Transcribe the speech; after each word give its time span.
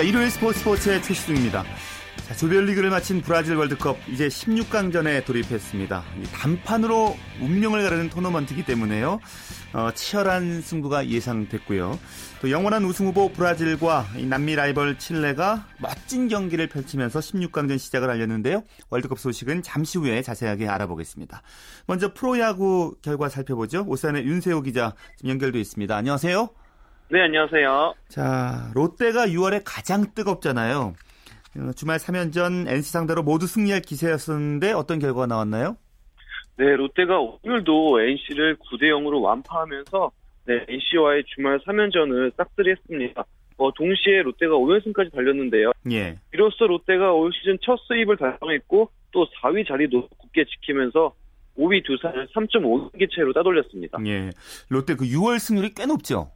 안녕하십니까 0.00 0.02
일요일 0.02 0.30
스포츠 0.30 0.58
스포츠의 0.60 1.02
최시중입니다 1.02 1.64
자, 2.26 2.34
조별리그를 2.34 2.90
마친 2.90 3.20
브라질 3.20 3.56
월드컵 3.56 3.96
이제 4.08 4.28
16강전에 4.28 5.24
돌입했습니다 5.24 6.02
단판으로 6.32 7.16
운명을 7.40 7.82
가르는 7.82 8.08
토너먼트이기 8.08 8.64
때문에요 8.64 9.20
어, 9.72 9.90
치열한 9.94 10.62
승부가 10.62 11.08
예상됐고요 11.08 11.98
또 12.40 12.50
영원한 12.50 12.84
우승 12.84 13.06
후보 13.06 13.30
브라질과 13.32 14.06
남미 14.28 14.56
라이벌 14.56 14.98
칠레가 14.98 15.66
멋진 15.78 16.28
경기를 16.28 16.68
펼치면서 16.68 17.20
16강전 17.20 17.78
시작을 17.78 18.08
알렸는데요. 18.08 18.64
월드컵 18.88 19.18
소식은 19.18 19.62
잠시 19.62 19.98
후에 19.98 20.22
자세하게 20.22 20.66
알아보겠습니다. 20.66 21.42
먼저 21.86 22.14
프로야구 22.14 22.96
결과 23.02 23.28
살펴보죠. 23.28 23.84
오산의 23.86 24.24
윤세호 24.24 24.62
기자 24.62 24.94
연결돼 25.22 25.60
있습니다. 25.60 25.94
안녕하세요. 25.94 26.48
네, 27.12 27.22
안녕하세요. 27.22 27.94
자, 28.06 28.70
롯데가 28.72 29.26
6월에 29.26 29.62
가장 29.64 30.14
뜨겁잖아요. 30.14 30.94
어, 31.58 31.72
주말 31.74 31.98
3연전 31.98 32.68
NC 32.68 32.92
상대로 32.92 33.24
모두 33.24 33.48
승리할 33.48 33.82
기세였었는데 33.82 34.70
어떤 34.70 35.00
결과가 35.00 35.26
나왔나요? 35.26 35.76
네, 36.56 36.76
롯데가 36.76 37.18
오늘도 37.18 38.00
NC를 38.00 38.58
9대 38.58 38.84
0으로 38.84 39.22
완파하면서 39.22 40.12
네, 40.46 40.64
NC와의 40.68 41.24
주말 41.34 41.58
3연전을 41.58 42.36
싹쓸이 42.36 42.70
했습니다. 42.70 43.24
어, 43.56 43.72
동시에 43.72 44.22
롯데가 44.22 44.54
5연승까지 44.54 45.12
달렸는데요. 45.12 45.72
예. 45.90 46.16
이로써 46.32 46.68
롯데가 46.68 47.12
올 47.12 47.32
시즌 47.32 47.58
첫 47.60 47.76
수입을 47.88 48.18
달성했고 48.18 48.88
또 49.10 49.26
4위 49.42 49.66
자리도 49.66 50.08
굳게 50.16 50.44
지키면서 50.44 51.12
5위 51.58 51.84
두산을 51.84 52.28
3.5경기 52.28 53.10
차로 53.12 53.32
따돌렸습니다. 53.32 53.98
예. 54.06 54.30
롯데 54.68 54.94
그 54.94 55.04
6월 55.04 55.40
승률이 55.40 55.74
꽤 55.74 55.86
높죠? 55.86 56.30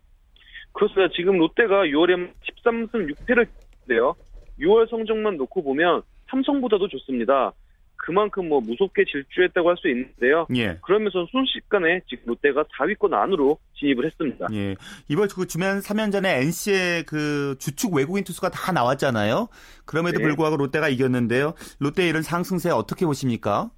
그렇습니다. 0.75 1.13
지금 1.17 1.39
롯데가 1.39 1.85
6월에 1.85 2.31
13승 2.65 3.15
6패를 3.15 3.47
했는데요. 3.87 4.15
6월 4.61 4.89
성적만 4.91 5.37
놓고 5.37 5.63
보면 5.63 6.03
삼성보다도 6.31 6.89
좋습니다. 6.89 7.53
그만큼 7.97 8.49
뭐 8.49 8.61
무섭게 8.61 9.05
질주했다고 9.05 9.71
할 9.71 9.77
수 9.79 9.89
있는데요. 9.89 10.47
예. 10.55 10.79
그러면서 10.83 11.27
순식간에 11.31 12.01
지금 12.07 12.25
롯데가 12.27 12.65
4위권 12.65 13.15
안으로 13.15 13.59
진입을 13.79 14.05
했습니다. 14.05 14.47
예. 14.53 14.77
이번 15.09 15.29
그 15.29 15.47
주면 15.47 15.79
3연전에 15.79 16.43
NC의 16.43 17.05
그 17.05 17.57
주축 17.59 17.95
외국인 17.95 18.25
투수가 18.25 18.51
다 18.51 18.73
나왔잖아요. 18.73 19.49
그럼에도 19.87 20.19
네. 20.19 20.25
불구하고 20.25 20.57
롯데가 20.57 20.89
이겼는데요. 20.89 21.55
롯데의 21.81 22.11
이런 22.11 22.23
상승세 22.23 22.71
어떻게 22.71 23.07
보십니까? 23.07 23.71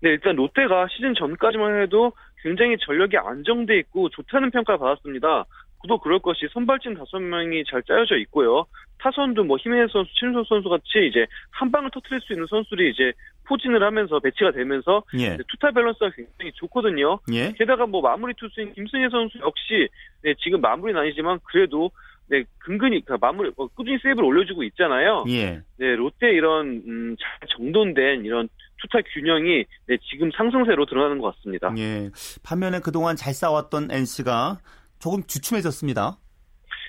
네, 0.00 0.10
일단 0.10 0.34
롯데가 0.34 0.86
시즌 0.90 1.14
전까지만 1.14 1.82
해도 1.82 2.12
굉장히 2.42 2.76
전력이 2.84 3.16
안정돼 3.16 3.78
있고 3.78 4.08
좋다는 4.10 4.50
평가를 4.50 4.78
받았습니다. 4.78 5.44
또 5.88 5.98
그럴 5.98 6.18
것이 6.18 6.46
선발진 6.52 6.94
다섯 6.94 7.20
명이 7.20 7.64
잘 7.70 7.82
짜여져 7.82 8.16
있고요. 8.18 8.66
타선도 8.98 9.44
뭐 9.44 9.56
히메네스 9.60 9.86
선수, 9.92 10.12
최준석 10.14 10.44
선수 10.48 10.68
같이 10.68 10.84
이제 11.08 11.26
한 11.50 11.70
방을 11.70 11.90
터트릴 11.92 12.20
수 12.22 12.32
있는 12.32 12.46
선수들이 12.48 12.90
이제 12.90 13.12
포진을 13.44 13.82
하면서 13.82 14.18
배치가 14.18 14.50
되면서 14.50 15.02
예. 15.14 15.36
네, 15.36 15.38
투타 15.48 15.70
밸런스가 15.72 16.10
굉장히 16.10 16.52
좋거든요. 16.54 17.20
예. 17.32 17.52
게다가 17.52 17.86
뭐 17.86 18.00
마무리 18.00 18.34
투수인 18.34 18.72
김승회 18.72 19.08
선수 19.10 19.38
역시 19.38 19.88
네, 20.22 20.34
지금 20.42 20.60
마무리는 20.60 21.00
아니지만 21.00 21.38
그래도 21.44 21.90
네, 22.28 22.42
근근히 22.58 23.02
그러니까 23.04 23.24
마무리 23.24 23.52
어, 23.56 23.68
꾸준히 23.68 23.98
세이브를 24.02 24.24
올려주고 24.24 24.64
있잖아요. 24.64 25.24
예. 25.28 25.62
네, 25.78 25.94
롯데 25.94 26.32
이런 26.32 26.82
음, 26.86 27.16
잘 27.20 27.48
정돈된 27.56 28.24
이런 28.24 28.48
투타 28.80 28.98
균형이 29.14 29.64
네, 29.86 29.96
지금 30.10 30.30
상승세로 30.36 30.86
드러나는 30.86 31.18
것 31.18 31.36
같습니다. 31.36 31.72
예. 31.78 32.10
반면에 32.42 32.80
그동안 32.80 33.14
잘 33.14 33.32
싸웠던 33.32 33.90
NC가 33.90 34.58
조금 34.98 35.22
주춤해졌습니다. 35.24 36.18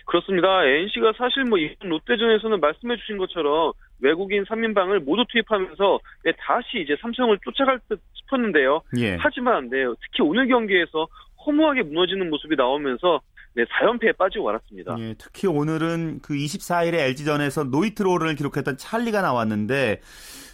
그렇습니다. 0.06 0.64
NC가 0.64 1.14
사실 1.18 1.44
뭐 1.44 1.58
이번 1.58 1.90
롯데전에서는 1.90 2.60
말씀해 2.62 2.96
주신 2.98 3.18
것처럼 3.18 3.74
외국인 4.00 4.46
3인방을 4.46 5.04
모두 5.04 5.26
투입하면서 5.30 6.00
네, 6.24 6.32
다시 6.40 6.82
이제 6.82 6.96
삼성을 7.02 7.38
쫓아갈 7.44 7.80
듯 7.90 8.02
싶었는데요. 8.14 8.82
예. 9.00 9.18
하지만 9.20 9.70
네, 9.70 9.84
특히 10.02 10.24
오늘 10.24 10.48
경기에서 10.48 11.08
허무하게 11.46 11.84
무너지는 11.84 12.30
모습이 12.30 12.56
나오면서 12.56 13.22
네, 13.54 13.66
4연패에 13.66 14.18
빠지고 14.18 14.46
말았습니다. 14.46 14.96
예, 15.00 15.16
특히 15.18 15.48
오늘은 15.48 16.20
그 16.22 16.36
24일에 16.36 17.00
LG전에서 17.00 17.66
노히트 17.66 17.96
노런을 17.96 18.36
기록했던 18.36 18.78
찰리가 18.78 19.22
나왔는데 19.22 20.02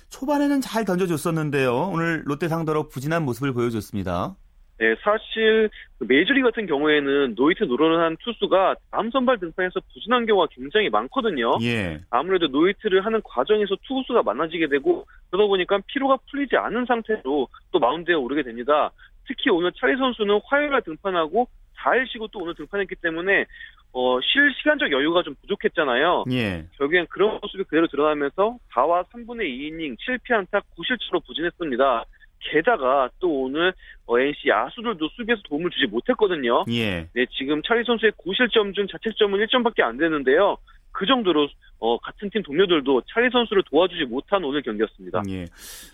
초반에는 0.09 0.61
잘 0.61 0.85
던져줬었는데요. 0.85 1.89
오늘 1.91 2.23
롯데 2.25 2.47
상대로 2.47 2.87
부진한 2.87 3.23
모습을 3.23 3.51
보여줬습니다. 3.53 4.35
네, 4.79 4.95
사실 5.03 5.69
그 5.99 6.05
메이저리그 6.07 6.41
같은 6.41 6.65
경우에는 6.65 7.35
노히트 7.35 7.63
노런을 7.63 8.03
한 8.03 8.17
투수가 8.17 8.75
다음 8.91 9.11
선발 9.11 9.39
등판에서 9.39 9.79
부진한 9.93 10.25
경우가 10.25 10.47
굉장히 10.51 10.89
많거든요. 10.89 11.51
예. 11.61 12.01
아무래도 12.09 12.47
노히트를 12.47 13.05
하는 13.05 13.21
과정에서 13.23 13.75
투구 13.83 14.03
수가 14.03 14.23
많아지게 14.23 14.67
되고 14.67 15.05
그러다 15.29 15.47
보니까 15.47 15.79
피로가 15.87 16.17
풀리지 16.29 16.57
않은 16.57 16.85
상태로 16.85 17.47
또 17.71 17.79
마운드에 17.79 18.15
오르게 18.15 18.43
됩니다. 18.43 18.91
특히 19.27 19.51
오늘 19.51 19.71
차리 19.79 19.95
선수는 19.95 20.41
화요일날 20.45 20.81
등판하고 20.81 21.47
4일 21.77 22.07
쉬고 22.07 22.27
또 22.27 22.39
오늘 22.39 22.55
등판했기 22.55 22.95
때문에 22.95 23.45
어, 23.93 24.19
쉴 24.21 24.51
시간적 24.57 24.91
여유가 24.91 25.21
좀 25.21 25.35
부족했잖아요. 25.41 26.25
예. 26.31 26.65
결국엔 26.77 27.05
그런 27.09 27.39
모습이 27.41 27.63
그대로 27.65 27.87
드러나면서 27.87 28.57
4와 28.73 29.05
3분의 29.09 29.43
2이닝 29.43 29.97
7피안타 29.99 30.63
9실수로 30.75 31.23
부진했습니다. 31.25 32.05
게다가 32.51 33.09
또 33.19 33.43
오늘 33.43 33.73
어, 34.05 34.19
NC 34.19 34.49
야수들도 34.49 35.09
수비에서 35.09 35.41
도움을 35.47 35.69
주지 35.71 35.87
못했거든요. 35.87 36.65
예. 36.69 37.07
네, 37.13 37.25
지금 37.37 37.61
차리 37.65 37.83
선수의 37.83 38.11
9실점 38.13 38.75
중 38.75 38.87
자책점은 38.87 39.39
1점밖에 39.45 39.81
안 39.81 39.97
되는데요. 39.97 40.57
그 40.91 41.05
정도로 41.05 41.47
어, 41.79 41.97
같은 41.99 42.29
팀 42.29 42.43
동료들도 42.43 43.01
차리 43.13 43.29
선수를 43.29 43.63
도와주지 43.69 44.05
못한 44.05 44.43
오늘 44.43 44.61
경기였습니다. 44.61 45.23
예. 45.29 45.45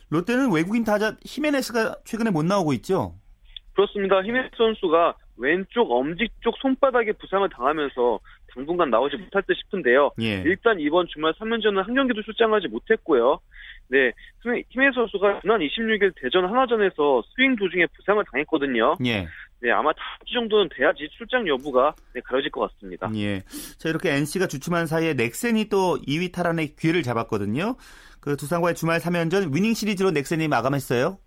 롯데는 0.09 0.51
외국인 0.51 0.83
타자 0.83 1.15
히메네스가 1.23 1.97
최근에 2.03 2.31
못 2.31 2.43
나오고 2.43 2.73
있죠. 2.73 3.15
그렇습니다. 3.73 4.21
히메 4.21 4.49
선수가 4.57 5.15
왼쪽 5.37 5.91
엄지 5.91 6.27
쪽 6.41 6.57
손바닥에 6.57 7.13
부상을 7.13 7.47
당하면서 7.49 8.19
당분간 8.53 8.89
나오지 8.89 9.17
못할 9.17 9.41
듯 9.43 9.55
싶은데요. 9.55 10.11
예. 10.21 10.41
일단 10.45 10.79
이번 10.79 11.07
주말 11.07 11.33
3연전은 11.33 11.83
한 11.83 11.93
경기도 11.93 12.21
출장하지 12.23 12.67
못했고요. 12.67 13.39
네, 13.91 14.11
히메 14.43 14.91
선수가 14.93 15.41
지난 15.41 15.59
26일 15.59 16.13
대전 16.15 16.45
하나전에서 16.45 17.23
스윙 17.35 17.55
도중에 17.55 17.87
부상을 17.87 18.23
당했거든요. 18.31 18.95
예. 19.05 19.27
네, 19.61 19.71
아마 19.71 19.91
다음 19.93 20.25
주 20.25 20.35
정도는 20.35 20.69
돼야지 20.75 21.09
출장 21.17 21.47
여부가 21.47 21.93
네, 22.13 22.21
가려질 22.23 22.51
것 22.51 22.71
같습니다. 22.71 23.11
예. 23.15 23.41
자, 23.77 23.89
이렇게 23.89 24.11
NC가 24.11 24.47
주춤한 24.47 24.85
사이에 24.85 25.15
넥센이 25.15 25.69
또 25.69 25.97
2위 26.07 26.31
탈환의 26.31 26.75
기회를 26.75 27.01
잡았거든요. 27.01 27.75
그 28.21 28.37
두산과의 28.37 28.75
주말 28.75 28.99
3연전 28.99 29.55
위닝 29.55 29.73
시리즈로 29.73 30.11
넥센이 30.11 30.47
마감했어요. 30.47 31.17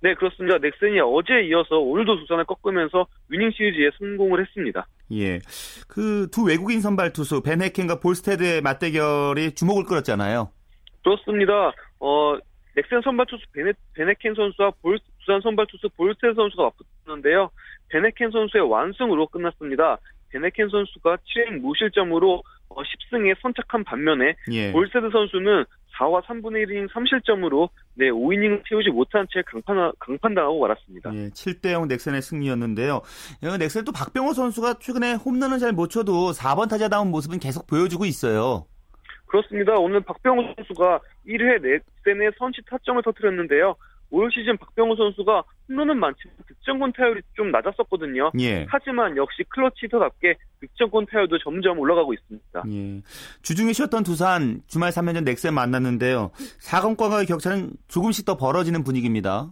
네, 0.00 0.14
그렇습니다. 0.14 0.58
넥센이 0.58 1.00
어제에 1.00 1.46
이어서 1.48 1.76
오늘도 1.78 2.20
두산을 2.20 2.44
꺾으면서 2.44 3.06
위닝 3.28 3.50
시리즈에 3.50 3.90
성공을 3.98 4.40
했습니다. 4.40 4.86
예. 5.12 5.40
그 5.88 6.28
두 6.30 6.44
외국인 6.44 6.80
선발 6.80 7.12
투수 7.12 7.42
밴헤켄과 7.42 8.00
볼스테드의 8.00 8.60
맞대결이 8.62 9.54
주목을 9.54 9.84
끌었잖아요. 9.84 10.50
그렇습니다. 11.02 11.72
어, 12.00 12.36
넥센 12.76 13.00
선발 13.02 13.26
투수 13.26 13.44
밴헤, 13.52 13.72
밴헤켄 13.94 14.34
선수와 14.34 14.70
볼, 14.82 14.98
두산 15.20 15.40
선발 15.40 15.66
투수 15.68 15.88
볼스테드 15.96 16.34
선수가 16.34 16.62
맞붙었는데요. 16.62 17.50
밴헤켄 17.88 18.30
선수의 18.30 18.70
완승으로 18.70 19.26
끝났습니다. 19.26 19.98
밴헤켄 20.30 20.68
선수가 20.68 21.16
7이닝 21.16 21.60
무실점으로 21.60 22.42
어, 22.68 22.82
10승에 22.82 23.34
선착한 23.40 23.82
반면에 23.82 24.36
예. 24.52 24.70
볼스테드 24.70 25.08
선수는 25.10 25.64
4와 25.98 26.22
3분의 26.24 26.66
1이닝 26.66 26.88
3실점으로 26.90 27.68
네, 27.94 28.10
5이닝을 28.10 28.62
채우지 28.68 28.90
못한 28.90 29.26
채 29.32 29.42
강판, 29.46 29.92
강판당하고 29.98 30.60
말았습니다. 30.60 31.14
예, 31.14 31.28
7대0 31.30 31.88
넥센의 31.88 32.22
승리였는데요. 32.22 33.02
예, 33.42 33.56
넥센 33.56 33.84
또 33.84 33.92
박병호 33.92 34.32
선수가 34.32 34.74
최근에 34.80 35.14
홈런은 35.14 35.58
잘 35.58 35.74
못 35.74 35.90
쳐도 35.90 36.32
4번 36.32 36.68
타자다운 36.68 37.10
모습은 37.10 37.38
계속 37.38 37.66
보여주고 37.66 38.04
있어요. 38.04 38.66
그렇습니다. 39.26 39.74
오늘 39.74 40.00
박병호 40.00 40.54
선수가 40.56 41.00
1회 41.26 41.60
넥센의 41.60 42.32
선취 42.38 42.62
타점을 42.68 43.02
터뜨렸는데요. 43.02 43.76
올 44.10 44.30
시즌 44.32 44.56
박병호 44.56 44.96
선수가 44.96 45.44
홈런은 45.68 45.98
많지만 45.98 46.34
득점권 46.46 46.92
타율이 46.92 47.20
좀 47.34 47.50
낮았었거든요. 47.50 48.32
예. 48.40 48.66
하지만 48.68 49.16
역시 49.16 49.44
클러치 49.48 49.86
히터답게 49.86 50.34
득점권 50.60 51.06
타율도 51.06 51.38
점점 51.38 51.78
올라가고 51.78 52.14
있습니다. 52.14 52.62
예. 52.70 53.02
주중에 53.42 53.72
쉬었던 53.72 54.02
두산 54.04 54.62
주말 54.66 54.90
3연전 54.90 55.24
넥센 55.24 55.52
만났는데요. 55.54 56.30
4강권과의 56.60 57.28
격차는 57.28 57.70
조금씩 57.88 58.24
더 58.24 58.36
벌어지는 58.36 58.82
분위기입니다. 58.82 59.50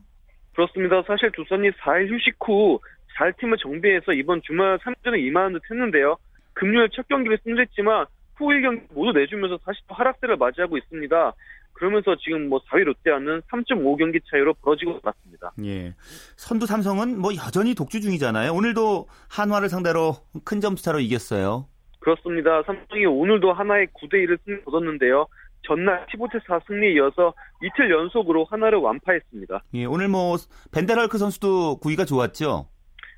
그렇습니다. 0.55 1.03
사실 1.07 1.31
두산이 1.33 1.71
4일 1.71 2.11
휴식 2.13 2.37
후 2.41 2.81
잘 3.17 3.33
팀을 3.33 3.57
정비해서 3.59 4.13
이번 4.13 4.43
주말 4.43 4.79
3전에 4.79 5.19
임하는 5.27 5.55
듯 5.55 5.63
했는데요. 5.71 6.17
금요일 6.53 6.89
첫 6.93 7.09
경기를 7.09 7.39
승리했지만 7.43 8.07
후 8.37 8.47
1경기 8.49 8.83
모두 8.93 9.19
내주면서 9.19 9.59
다시 9.65 9.81
또 9.89 9.95
하락세를 9.95 10.37
맞이하고 10.37 10.77
있습니다. 10.77 11.33
그러면서 11.77 12.17
지금 12.17 12.49
뭐 12.49 12.59
4위 12.71 12.85
롯데와는 12.85 13.43
3.5경기 13.53 14.23
차이로 14.31 14.55
벌어지고 14.55 14.99
말았습니다. 15.03 15.53
예. 15.65 15.95
선두 16.37 16.65
삼성은 16.65 17.21
뭐 17.21 17.33
여전히 17.37 17.75
독주 17.75 18.01
중이잖아요. 18.01 18.53
오늘도 18.55 19.07
한화를 19.29 19.69
상대로 19.69 20.17
큰 20.45 20.63
점수차로 20.63 21.01
이겼어요. 21.01 21.67
그렇습니다. 22.01 22.63
삼성이 22.63 23.05
오늘도 23.05 23.53
하나의 23.53 23.89
9대 23.89 24.15
1을 24.25 24.39
승리 24.45 24.65
거뒀는데요. 24.65 25.27
전날 25.67 26.07
15대 26.07 26.41
4 26.47 26.61
승리에 26.67 26.95
이어서 26.95 27.35
이틀 27.63 27.91
연속으로 27.91 28.47
하나를 28.49 28.79
완파했습니다. 28.79 29.65
예, 29.75 29.85
오늘 29.85 30.09
뭐 30.09 30.37
벤데럴크 30.73 31.19
선수도 31.19 31.77
구위가 31.81 32.07
좋았죠. 32.07 32.69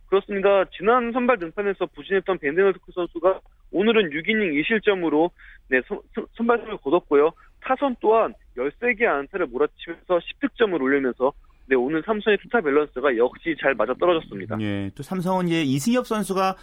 그렇습니다. 0.07 0.65
지난 0.77 1.13
선발 1.13 1.39
등판에서 1.39 1.87
부진했던 1.95 2.39
벤데럴크 2.39 2.81
선수가 2.93 3.41
오늘은 3.71 4.11
6이닝 4.11 4.65
2실점으로 4.65 5.31
네, 5.69 5.81
선, 5.87 6.01
선발승을 6.37 6.79
거뒀고요. 6.79 7.31
타선 7.61 7.97
또한 8.01 8.35
13개 8.59 9.05
안타를 9.05 9.47
몰아치면서 9.47 10.19
10득점을 10.19 10.81
올리면서 10.81 11.33
네, 11.67 11.77
오늘 11.77 12.03
삼성의 12.05 12.39
투타 12.43 12.61
밸런스가 12.63 13.17
역시 13.17 13.55
잘 13.61 13.75
맞아 13.75 13.95
떨어졌습니다. 13.95 14.57
예, 14.61 14.91
또 14.95 15.03
삼성은 15.03 15.49
이제 15.49 15.63
이승엽 15.63 16.07
선수가 16.07 16.57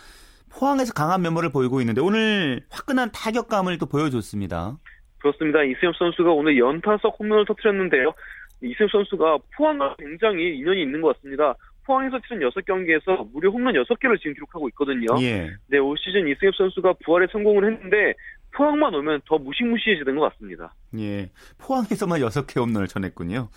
포항에서 0.51 0.93
강한 0.93 1.21
면모를 1.21 1.51
보이고 1.51 1.79
있는데 1.81 2.01
오늘 2.01 2.61
화끈한 2.69 3.11
타격감을 3.13 3.77
또 3.77 3.85
보여줬습니다. 3.85 4.77
그렇습니다. 5.19 5.63
이승엽 5.63 5.95
선수가 5.97 6.31
오늘 6.31 6.57
연타석 6.57 7.15
홈런을 7.19 7.45
터뜨렸는데요. 7.45 8.13
이승엽 8.61 8.91
선수가 8.91 9.37
포항과 9.55 9.95
굉장히 9.97 10.57
인연이 10.57 10.81
있는 10.81 11.01
것 11.01 11.15
같습니다. 11.15 11.55
포항에서 11.85 12.19
치른 12.27 12.47
6경기에서 12.49 13.31
무려 13.31 13.49
홈런 13.51 13.75
6개를 13.75 14.19
지금 14.19 14.33
기록하고 14.33 14.67
있거든요. 14.69 15.07
예. 15.21 15.51
네, 15.67 15.77
올 15.77 15.95
시즌 15.97 16.27
이승엽 16.27 16.55
선수가 16.55 16.93
부활에 17.05 17.27
성공을 17.31 17.71
했는데 17.71 18.13
포항만 18.55 18.93
오면 18.95 19.21
더 19.25 19.37
무시무시해지는 19.37 20.15
것 20.15 20.31
같습니다. 20.33 20.73
예. 20.97 21.29
포항에서만 21.57 22.21
6개 22.21 22.59
홈런을 22.61 22.87
쳤군요. 22.87 23.49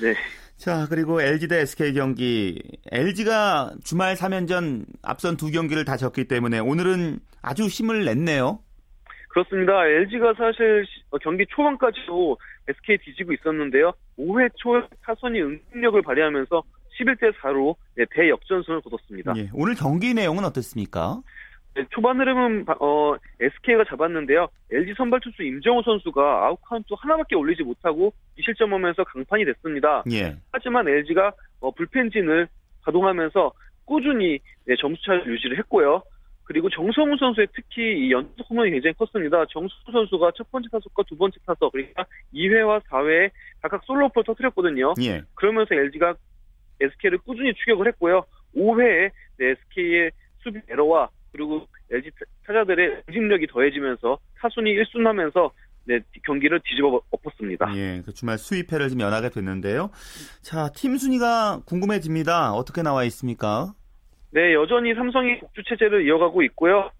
네. 0.00 0.14
자, 0.56 0.86
그리고 0.88 1.20
LG 1.20 1.48
대 1.48 1.60
SK 1.60 1.92
경기. 1.92 2.62
LG가 2.90 3.74
주말 3.84 4.14
3연전 4.14 4.86
앞선 5.02 5.36
두 5.36 5.50
경기를 5.50 5.84
다 5.84 5.96
졌기 5.96 6.24
때문에 6.24 6.58
오늘은 6.58 7.18
아주 7.42 7.64
힘을 7.64 8.06
냈네요. 8.06 8.60
그렇습니다. 9.28 9.86
LG가 9.86 10.32
사실 10.38 10.86
어, 11.10 11.18
경기 11.18 11.44
초반까지도 11.50 12.38
SK 12.68 12.96
뒤지고 13.04 13.34
있었는데요. 13.34 13.92
5회 14.18 14.50
초 14.56 14.82
타선이 15.02 15.40
응집력을 15.42 16.00
발휘하면서 16.00 16.62
11대 16.98 17.34
4로 17.42 17.76
대역전승을 18.14 18.80
거뒀습니다. 18.80 19.34
예, 19.36 19.50
오늘 19.52 19.74
경기 19.74 20.14
내용은 20.14 20.46
어땠습니까? 20.46 21.20
네, 21.76 21.84
초반 21.90 22.18
흐름은 22.18 22.64
어, 22.80 23.16
SK가 23.38 23.84
잡았는데요. 23.84 24.48
LG 24.72 24.94
선발 24.96 25.20
투수 25.20 25.42
임정우 25.42 25.82
선수가 25.82 26.46
아웃 26.46 26.58
카운트 26.62 26.94
하나밖에 26.96 27.36
올리지 27.36 27.64
못하고 27.64 28.14
2실점 28.38 28.70
하면서 28.70 29.04
강판이 29.04 29.44
됐습니다. 29.44 30.02
예. 30.10 30.34
하지만 30.52 30.88
LG가 30.88 31.32
어, 31.60 31.70
불펜진을 31.72 32.48
가동하면서 32.82 33.52
꾸준히 33.84 34.38
네, 34.64 34.74
점수차를 34.80 35.26
유지를 35.26 35.58
했고요. 35.58 36.02
그리고 36.44 36.70
정성우 36.70 37.18
선수의 37.18 37.48
특히 37.54 38.06
이 38.06 38.10
연속 38.10 38.48
홈런이 38.48 38.70
굉장히 38.70 38.94
컸습니다. 38.94 39.44
정성우 39.50 39.92
선수가 39.92 40.32
첫 40.34 40.50
번째 40.50 40.68
타석과 40.72 41.02
두 41.06 41.16
번째 41.18 41.38
타석 41.44 41.72
그러니까 41.72 42.06
2회와 42.32 42.80
4회에 42.84 43.30
각각 43.60 43.84
솔로포를 43.84 44.24
터뜨렸거든요. 44.24 44.94
예. 45.02 45.22
그러면서 45.34 45.74
LG가 45.74 46.14
SK를 46.80 47.18
꾸준히 47.18 47.52
추격을 47.52 47.86
했고요. 47.88 48.24
5회에 48.56 49.10
네, 49.38 49.46
SK의 49.50 50.10
수비 50.38 50.60
에러와 50.70 51.10
그리고 51.36 51.66
LG 51.92 52.10
타자들의 52.46 53.02
응집력이 53.08 53.46
더해지면서 53.48 54.18
타순이 54.40 54.74
1순하면서 54.74 55.50
네, 55.84 56.00
경기를 56.24 56.58
뒤집어 56.64 57.00
엎었습니다. 57.10 57.72
예, 57.76 58.02
그 58.04 58.12
주말 58.12 58.38
수입회를 58.38 58.88
좀 58.88 59.00
연하게 59.00 59.28
됐는데요. 59.28 59.90
자, 60.42 60.68
팀 60.74 60.96
순위가 60.96 61.60
궁금해집니다. 61.66 62.52
어떻게 62.52 62.82
나와 62.82 63.04
있습니까? 63.04 63.72
네, 64.30 64.52
여전히 64.54 64.94
삼성이 64.94 65.38
독주 65.38 65.62
체제를 65.68 66.06
이어가고 66.06 66.42
있고요. 66.44 66.90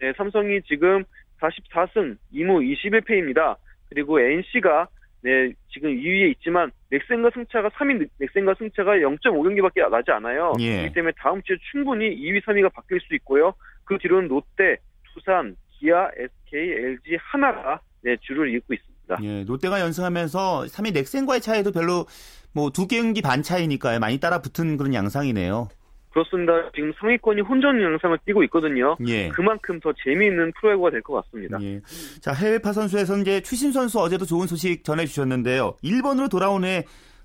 네, 0.00 0.12
삼성이 0.16 0.60
지금 0.62 1.04
44승 1.40 2.18
2무 2.34 2.76
21패입니다. 2.76 3.56
그리고 3.88 4.20
NC가 4.20 4.88
네, 5.22 5.54
지금 5.72 5.90
2위에 5.90 6.32
있지만 6.32 6.70
넥센과 6.90 7.30
승차가 7.32 7.70
3위 7.70 8.06
넥센과 8.18 8.54
승차가 8.58 8.96
0.5경기밖에 8.96 9.88
나지 9.88 10.10
않아요. 10.10 10.52
예. 10.60 10.76
그렇기 10.76 10.94
때문에 10.94 11.12
다음 11.18 11.40
주에 11.42 11.56
충분히 11.72 12.14
2위, 12.14 12.44
3위가 12.44 12.70
바뀔 12.74 13.00
수 13.00 13.14
있고요. 13.14 13.54
그 13.84 13.98
뒤로는 13.98 14.28
롯데, 14.28 14.76
두산, 15.12 15.56
기아, 15.78 16.08
SK, 16.16 16.60
LG 16.72 17.16
하나가 17.20 17.80
네, 18.02 18.16
줄을 18.20 18.54
잇고 18.54 18.74
있습니다. 18.74 19.16
예, 19.22 19.44
롯데가 19.44 19.80
연승하면서 19.80 20.64
3위 20.68 20.92
넥센과의 20.92 21.40
차이도 21.40 21.72
별로 21.72 22.06
뭐 22.52 22.70
두 22.70 22.86
경기 22.86 23.20
반 23.22 23.42
차이니까요. 23.42 23.98
많이 24.00 24.18
따라 24.18 24.40
붙은 24.40 24.76
그런 24.76 24.94
양상이네요. 24.94 25.68
그렇습니다. 26.12 26.70
지금 26.74 26.92
상위권이 27.00 27.40
혼전 27.40 27.82
양상을 27.82 28.16
띠고 28.24 28.44
있거든요. 28.44 28.96
예. 29.08 29.28
그만큼 29.30 29.80
더 29.80 29.92
재미있는 30.04 30.52
프로야구가 30.60 30.90
될 30.90 31.02
것 31.02 31.14
같습니다. 31.24 31.58
예. 31.60 31.80
자, 32.20 32.32
해외파 32.32 32.72
선수에서 32.72 33.18
이제 33.18 33.40
추신 33.40 33.72
선수 33.72 33.98
어제도 34.00 34.24
좋은 34.24 34.46
소식 34.46 34.84
전해주셨는데요. 34.84 35.74
일본으로 35.82 36.28
돌아온 36.28 36.62
후에 36.62 36.84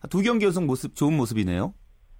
두 0.09 0.21
경기 0.23 0.45
연속 0.45 0.65
모습, 0.65 0.95
좋은 0.95 1.13
모습이네요. 1.15 1.73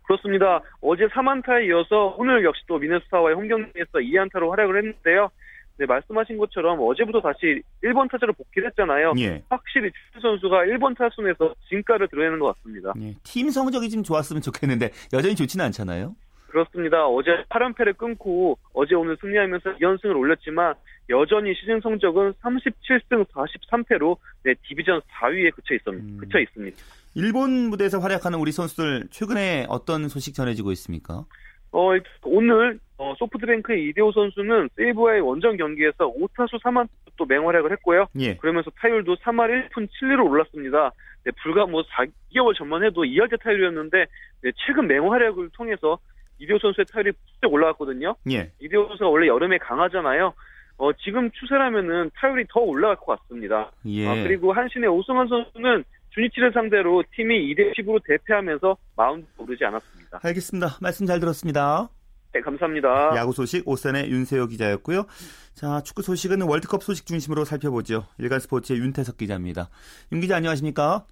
그렇습니다. 0.10 0.60
어제 0.82 1.06
3안타에 1.06 1.68
이어서 1.68 2.16
오늘 2.18 2.44
역시 2.44 2.64
또 2.68 2.80
미네소타와의 2.80 3.36
홈 3.36 3.48
경기에서 3.48 4.00
2안타로 4.00 4.50
활약을 4.50 4.78
했는데요. 4.78 5.30
네, 5.78 5.86
말씀하신 5.86 6.38
것처럼 6.40 6.80
어제부터 6.82 7.22
다시 7.22 7.62
1번 7.84 8.10
타자로 8.12 8.34
복귀를 8.34 8.70
했잖아요. 8.70 9.14
예. 9.20 9.44
확실히 9.50 9.92
추신 9.92 10.22
선수가 10.22 10.66
1번 10.66 10.98
타순에서 10.98 11.54
진가를 11.70 12.08
드러내는 12.08 12.40
것 12.40 12.58
같습니다. 12.58 12.92
예. 13.02 13.14
팀 13.24 13.52
성적이 13.52 13.90
좀 13.90 14.04
좋았으면 14.04 14.42
좋겠는데 14.42 14.90
여전히 15.14 15.36
좋지는 15.36 15.64
않잖아요. 15.66 16.16
그렇습니다. 16.50 17.08
어제 17.08 17.32
8연패를 17.50 17.98
끊고 17.98 18.58
어제 18.74 18.96
오늘 18.96 19.18
승리하면서 19.22 19.78
2연승을 19.78 20.16
올렸지만 20.18 20.74
여전히 21.10 21.54
시즌 21.56 21.80
성적은 21.82 22.34
37승 22.42 23.26
43패로 23.26 24.18
네, 24.44 24.54
디비전 24.68 25.02
4위에 25.02 25.54
그쳐, 25.56 25.74
있, 25.74 25.82
음. 25.88 26.18
그쳐 26.20 26.40
있습니다. 26.40 26.78
일본 27.16 27.70
무대에서 27.70 28.00
활약하는 28.00 28.40
우리 28.40 28.52
선수들 28.52 29.08
최근에 29.10 29.66
어떤 29.70 30.08
소식 30.08 30.36
전해지고 30.36 30.72
있습니까? 30.74 31.26
어, 31.72 31.92
오늘 32.24 32.80
어, 32.98 33.14
소프트뱅크의 33.18 33.86
이대호 33.88 34.12
선수는 34.12 34.70
세이부와의 34.76 35.22
원정 35.22 35.58
경기에서 35.58 36.12
5타수 36.14 36.62
3안타 36.64 37.26
맹활약을 37.26 37.72
했고요. 37.74 38.08
예. 38.20 38.36
그러면서 38.38 38.72
타율도 38.80 39.18
3할 39.18 39.70
1푼 39.70 39.88
7리로 39.88 40.26
올랐습니다. 40.30 40.92
네, 41.26 41.32
불과 41.44 41.66
뭐 41.66 41.84
4개월 41.84 42.58
전만 42.58 42.84
해도 42.84 43.04
2할대 43.04 43.40
타율이었는데 43.42 44.06
네, 44.42 44.52
최근 44.66 44.88
맹활약을 44.88 45.50
통해서 45.54 46.00
이대호 46.40 46.60
선수의 46.60 46.86
타율이 46.92 47.12
푹 47.42 47.54
올라갔거든요. 47.54 48.16
예. 48.32 48.52
이대호 48.60 48.88
선수가 48.88 49.10
원래 49.10 49.28
여름에 49.28 49.58
강하잖아요. 49.60 50.34
어, 50.78 50.94
지금 50.94 51.30
추세라면은 51.32 52.12
타율이 52.16 52.46
더 52.50 52.62
올라갈 52.62 52.96
것 52.96 53.20
같습니다. 53.20 53.72
예. 53.86 54.08
아, 54.08 54.14
그리고 54.24 54.54
한신의 54.54 54.90
오승환 54.90 55.28
선수는 55.28 55.84
주니치를 56.12 56.52
상대로 56.54 57.04
팀이 57.16 57.54
2대 57.54 57.76
10으로 57.78 58.02
대패하면서 58.06 58.78
마운드 58.96 59.28
오르지 59.38 59.64
않았습니다. 59.66 60.20
알겠습니다. 60.24 60.78
말씀 60.82 61.06
잘 61.06 61.20
들었습니다. 61.20 61.90
네, 62.34 62.42
감사합니다. 62.42 63.16
야구 63.16 63.34
소식 63.34 63.68
오선의 63.68 64.10
윤세호 64.10 64.48
기자였고요. 64.48 65.06
자, 65.54 65.82
축구 65.82 66.02
소식은 66.02 66.42
월드컵 66.44 66.84
소식 66.84 67.06
중심으로 67.06 67.44
살펴보죠. 67.44 68.06
일간 68.18 68.40
스포츠의 68.40 68.80
윤태석 68.80 69.18
기자입니다. 69.18 69.70
윤 70.12 70.22
기자 70.22 70.38
안녕하십니까? 70.38 71.06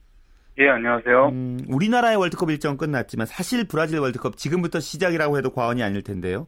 예, 0.60 0.70
안녕하세요. 0.70 1.30
음, 1.30 1.60
우리나라의 1.70 2.18
월드컵 2.18 2.50
일정 2.50 2.78
끝났지만 2.78 3.28
사실 3.28 3.68
브라질 3.70 4.00
월드컵 4.00 4.38
지금부터 4.38 4.80
시작이라고 4.80 5.38
해도 5.38 5.52
과언이 5.52 5.84
아닐 5.84 6.04
텐데요. 6.04 6.48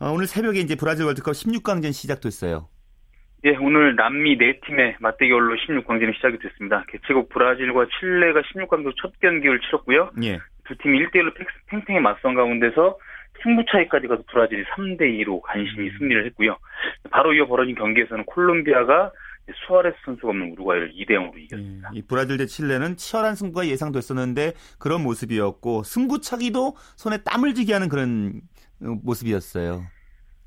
어, 0.00 0.10
오늘 0.10 0.26
새벽에 0.26 0.60
이제 0.60 0.76
브라질 0.76 1.04
월드컵 1.04 1.32
16강전 1.32 1.92
시작됐어요. 1.92 2.68
예, 3.44 3.56
오늘 3.56 3.96
남미 3.96 4.38
네 4.38 4.58
팀의 4.66 4.96
맞대결로 5.00 5.56
16강전이 5.56 6.14
시작이 6.16 6.38
됐습니다. 6.38 6.84
개최국 6.88 7.28
브라질과 7.28 7.86
칠레가 7.98 8.40
16강전 8.40 8.94
첫 9.00 9.12
경기를 9.20 9.60
치렀고요. 9.60 10.10
예. 10.24 10.38
두 10.64 10.76
팀이 10.78 10.98
1대1로 11.04 11.34
팽팽히 11.66 12.00
맞선 12.00 12.34
가운데서 12.34 12.96
승부 13.42 13.62
차이까지 13.70 14.06
가서 14.06 14.22
브라질이 14.30 14.64
3대2로 14.64 15.42
간신히 15.42 15.90
승리를 15.98 16.24
했고요. 16.26 16.56
바로 17.10 17.34
이어 17.34 17.46
벌어진 17.46 17.74
경기에서는 17.74 18.24
콜롬비아가 18.24 19.10
수아레스 19.54 19.96
선수가 20.04 20.28
없는 20.28 20.52
우루과이를 20.52 20.92
2대 20.92 21.10
0으로 21.10 21.36
이겼습니다. 21.38 21.90
예, 21.94 21.98
이 21.98 22.02
브라질 22.02 22.36
대 22.36 22.46
칠레는 22.46 22.96
치열한 22.96 23.34
승부가 23.34 23.66
예상됐었는데 23.66 24.52
그런 24.78 25.02
모습이었고 25.02 25.82
승부차기도 25.82 26.74
손에 26.96 27.18
땀을 27.24 27.54
쥐게 27.54 27.72
하는 27.72 27.88
그런 27.88 28.40
어, 28.82 28.96
모습이었어요. 29.02 29.82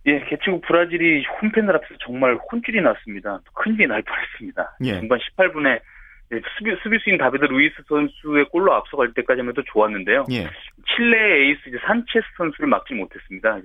예, 0.06 0.20
개최국 0.26 0.62
브라질이 0.62 1.26
홈팬들 1.42 1.76
앞에서 1.76 1.96
정말 2.06 2.38
혼쭐이 2.52 2.82
났습니다. 2.82 3.40
큰 3.54 3.74
일이 3.76 3.88
날 3.88 4.02
뻔했습니다. 4.02 4.78
예. 4.84 5.00
중반 5.00 5.20
18분에 5.20 5.82
수비, 6.58 6.76
수비수인 6.82 7.18
다비드 7.18 7.46
루이스 7.46 7.76
선수의 7.88 8.46
골로 8.50 8.74
앞서갈 8.74 9.14
때까지만 9.14 9.50
해도 9.50 9.64
좋았는데요. 9.72 10.26
예. 10.32 10.50
칠레의 10.96 11.48
에이스 11.50 11.70
이제 11.70 11.78
산체스 11.86 12.26
선수를 12.38 12.68
막지 12.68 12.94
못했습니다. 12.94 13.60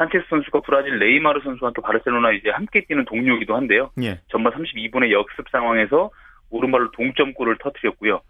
산체스 0.00 0.24
선수가 0.30 0.60
브라질 0.62 0.98
네이마르 0.98 1.40
선수와 1.44 1.72
또 1.74 1.82
바르셀로나 1.82 2.32
이제 2.32 2.48
함께 2.48 2.84
뛰는 2.86 3.04
동료이기도 3.04 3.54
한데요. 3.54 3.90
예. 4.02 4.18
전반 4.28 4.54
32분의 4.54 5.12
역습 5.12 5.46
상황에서 5.50 6.10
오른발로 6.48 6.90
동점골을 6.92 7.58
터뜨렸고요. 7.58 8.22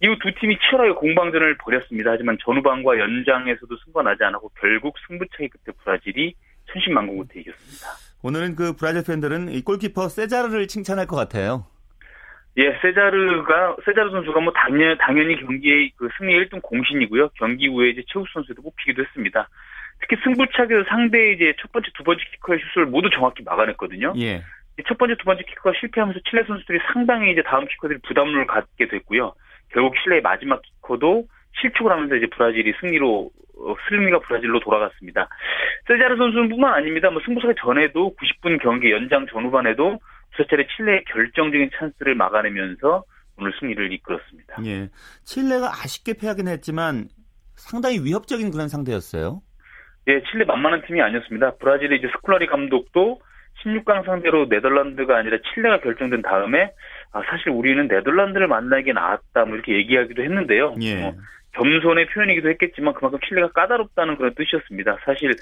이후 0.00 0.18
두 0.18 0.32
팀이 0.40 0.58
치열하게 0.58 0.92
공방전을 0.92 1.58
벌였습니다. 1.58 2.12
하지만 2.12 2.38
전후반과 2.42 2.98
연장에서도 2.98 3.76
승부가 3.84 4.02
나지 4.02 4.24
않았고 4.24 4.50
결국 4.58 4.96
승부차기 5.06 5.50
끝에 5.50 5.76
브라질이 5.84 6.34
천신만고 6.72 7.18
끝에 7.18 7.42
이겼습니다. 7.42 7.86
오늘은 8.22 8.56
그 8.56 8.74
브라질 8.74 9.04
팬들은 9.06 9.50
이 9.50 9.60
골키퍼 9.62 10.08
세자르를 10.08 10.68
칭찬할 10.68 11.06
것 11.06 11.16
같아요. 11.16 11.66
예, 12.56 12.78
세자르가 12.80 13.76
세자르 13.84 14.10
선수가 14.10 14.40
뭐 14.40 14.52
당연 14.54 14.96
당연히 14.98 15.36
경기의 15.36 15.92
그 15.96 16.08
승리 16.18 16.32
1등 16.40 16.62
공신이고요. 16.62 17.28
경기 17.34 17.68
후에 17.68 17.90
이제 17.90 18.02
최우 18.08 18.24
선수도 18.32 18.62
뽑히기도 18.62 19.02
했습니다. 19.02 19.48
특히 20.00 20.16
승부차기에서 20.22 20.84
상대의 20.88 21.34
이제 21.34 21.54
첫 21.60 21.70
번째, 21.72 21.90
두 21.94 22.04
번째 22.04 22.22
키커의 22.32 22.60
슛을 22.74 22.86
모두 22.86 23.10
정확히 23.10 23.42
막아냈거든요. 23.42 24.14
예. 24.18 24.42
첫 24.88 24.96
번째, 24.96 25.16
두 25.16 25.24
번째 25.24 25.42
키커가 25.44 25.72
실패하면서 25.78 26.20
칠레 26.28 26.44
선수들이 26.44 26.78
상당히 26.92 27.32
이제 27.32 27.42
다음 27.42 27.66
키커들이 27.66 28.00
부담을 28.06 28.46
갖게 28.46 28.88
됐고요. 28.88 29.34
결국 29.68 29.94
칠레의 30.02 30.22
마지막 30.22 30.62
키커도 30.62 31.24
실축을 31.60 31.90
하면서 31.90 32.16
이제 32.16 32.26
브라질이 32.26 32.74
승리로 32.80 33.30
어, 33.60 33.74
승리가 33.88 34.20
브라질로 34.20 34.60
돌아갔습니다. 34.60 35.28
세자르 35.86 36.16
선수뿐만 36.16 36.72
아닙니다. 36.72 37.10
뭐 37.10 37.20
승부차기 37.24 37.54
전에도 37.60 38.14
90분 38.16 38.62
경기 38.62 38.90
연장 38.90 39.26
전후반에도 39.26 39.98
두 40.36 40.46
차례 40.46 40.66
칠레의 40.76 41.04
결정적인 41.04 41.70
찬스를 41.76 42.14
막아내면서 42.14 43.04
오늘 43.38 43.52
승리를 43.58 43.92
이끌었습니다. 43.92 44.56
예. 44.64 44.88
칠레가 45.24 45.68
아쉽게 45.68 46.14
패하긴 46.14 46.48
했지만 46.48 47.08
상당히 47.56 47.98
위협적인 48.02 48.50
그런 48.50 48.68
상대였어요. 48.68 49.42
예, 50.08 50.22
칠레 50.30 50.44
만만한 50.44 50.82
팀이 50.86 51.00
아니었습니다. 51.00 51.56
브라질의 51.56 51.98
이제 51.98 52.08
스콜라리 52.08 52.46
감독도 52.46 53.20
16강 53.64 54.04
상대로 54.06 54.46
네덜란드가 54.46 55.16
아니라 55.16 55.38
칠레가 55.52 55.80
결정된 55.80 56.22
다음에 56.22 56.72
아, 57.12 57.22
사실 57.28 57.50
우리는 57.50 57.86
네덜란드를 57.88 58.46
만나기 58.46 58.92
나았다 58.92 59.44
뭐 59.44 59.54
이렇게 59.54 59.74
얘기하기도 59.74 60.22
했는데요. 60.22 60.76
예. 60.82 61.04
어, 61.04 61.14
겸손의 61.52 62.06
표현이기도 62.06 62.48
했겠지만 62.50 62.94
그만큼 62.94 63.18
칠레가 63.26 63.48
까다롭다는 63.52 64.16
그런 64.16 64.34
뜻이었습니다. 64.34 64.98
사실 65.04 65.34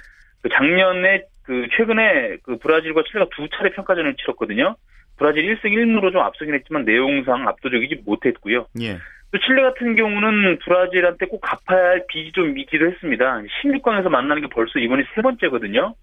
그 0.42 0.48
작년에 0.48 1.24
그 1.44 1.66
최근에 1.76 2.38
그 2.42 2.58
브라질과 2.58 3.02
칠레가 3.08 3.30
두 3.34 3.48
차례 3.50 3.70
평가전을 3.70 4.16
치렀거든요. 4.16 4.76
브라질 5.16 5.44
1승 5.44 5.64
1무로 5.64 6.12
좀 6.12 6.20
앞서긴 6.20 6.54
했지만 6.54 6.84
내용상 6.84 7.46
압도적이지 7.48 8.02
못했고요. 8.06 8.66
예. 8.80 8.98
또 9.30 9.38
칠레 9.38 9.62
같은 9.62 9.94
경우는 9.96 10.58
브라질한테 10.64 11.26
꼭 11.26 11.40
갚아야 11.40 11.90
할 11.90 12.06
빚이 12.08 12.32
좀 12.32 12.56
있기도 12.58 12.86
했습니다. 12.86 13.42
16강에서 13.62 14.08
만나는 14.08 14.42
게 14.42 14.48
벌써 14.48 14.78
이번이 14.78 15.04
세 15.14 15.22
번째거든요. 15.22 15.94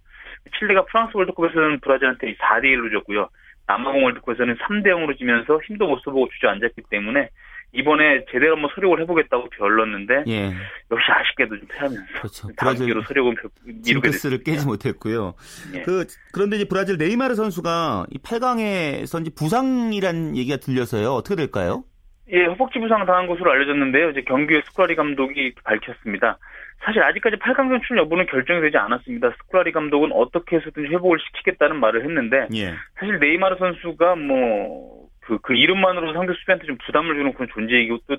칠레가 0.59 0.85
프랑스 0.85 1.11
월드컵에서는 1.15 1.79
브라질한테 1.79 2.35
4대 2.35 2.65
1로 2.65 2.91
졌고요. 2.91 3.29
남아공 3.67 4.03
월드컵에서는 4.03 4.57
3대 4.57 4.87
0으로 4.87 5.17
지면서 5.17 5.59
힘도 5.65 5.87
못 5.87 5.99
써보고 6.05 6.29
주저앉았기 6.29 6.83
때문에 6.89 7.29
이번에 7.73 8.25
제대로 8.31 8.55
한번 8.55 8.69
서력을 8.75 9.01
해보겠다고 9.01 9.49
별렀는데 9.49 10.23
예. 10.27 10.53
역시 10.91 11.11
아쉽게도 11.11 11.57
좀 11.57 11.67
패하면서 11.67 12.05
그렇죠. 12.13 12.47
기회로 12.85 13.01
서력은 13.01 13.35
징크스를 13.83 14.37
됐습니다. 14.37 14.51
깨지 14.51 14.65
못했고요. 14.65 15.33
예. 15.73 15.81
그 15.81 16.05
그런데 16.31 16.57
이제 16.57 16.65
브라질 16.69 16.97
네이마르 16.97 17.35
선수가 17.35 18.05
이 18.11 18.19
8강에서 18.19 19.19
이제 19.21 19.31
부상이란 19.35 20.37
얘기가 20.37 20.57
들려서요. 20.57 21.09
어떻게 21.09 21.35
될까요? 21.35 21.83
예, 22.31 22.45
허벅지 22.45 22.79
부상 22.79 23.05
당한 23.05 23.27
것으로 23.27 23.51
알려졌는데요. 23.51 24.09
이제 24.11 24.21
경기에 24.21 24.61
스쿠라리 24.65 24.95
감독이 24.95 25.53
밝혔습니다. 25.63 26.37
사실 26.83 27.01
아직까지 27.03 27.37
8강 27.37 27.69
진출 27.69 27.97
여부는 27.97 28.25
결정이 28.25 28.61
되지 28.61 28.77
않았습니다. 28.77 29.31
스쿠라리 29.37 29.71
감독은 29.71 30.11
어떻게 30.11 30.57
해서든지 30.57 30.89
회복을 30.93 31.19
시키겠다는 31.19 31.79
말을 31.79 32.03
했는데 32.03 32.47
예. 32.55 32.73
사실 32.99 33.19
네이마르 33.19 33.57
선수가 33.57 34.15
뭐 34.15 35.05
그 35.25 35.39
그 35.41 35.53
이름만으로 35.55 36.13
상대 36.13 36.33
수비한테 36.33 36.67
좀 36.67 36.77
부담을 36.85 37.15
주는 37.15 37.33
그런 37.33 37.47
존재이고 37.51 37.97
또 38.07 38.15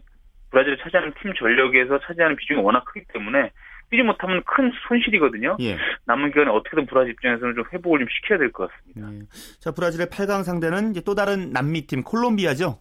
브라질이 0.51 0.77
차지하는 0.83 1.13
팀 1.23 1.33
전력에서 1.35 2.01
차지하는 2.01 2.35
비중이 2.37 2.61
워낙 2.61 2.85
크기 2.85 3.05
때문에 3.13 3.51
뛰지 3.91 4.03
못하면 4.03 4.43
큰 4.45 4.73
손실이거든요. 4.89 5.57
예. 5.61 5.77
남은 6.07 6.31
기간에 6.33 6.51
어떻게든 6.51 6.87
브라질 6.87 7.13
입장에서는 7.13 7.55
좀 7.55 7.65
회복을 7.73 8.01
좀 8.01 8.09
시켜야 8.11 8.39
될 8.39 8.51
것 8.51 8.69
같습니다. 8.73 9.13
예. 9.15 9.27
자, 9.61 9.71
브라질의 9.71 10.09
8강 10.09 10.43
상대는 10.43 10.91
이제 10.91 11.01
또 11.07 11.15
다른 11.15 11.53
남미 11.53 11.87
팀 11.87 12.03
콜롬비아죠. 12.03 12.81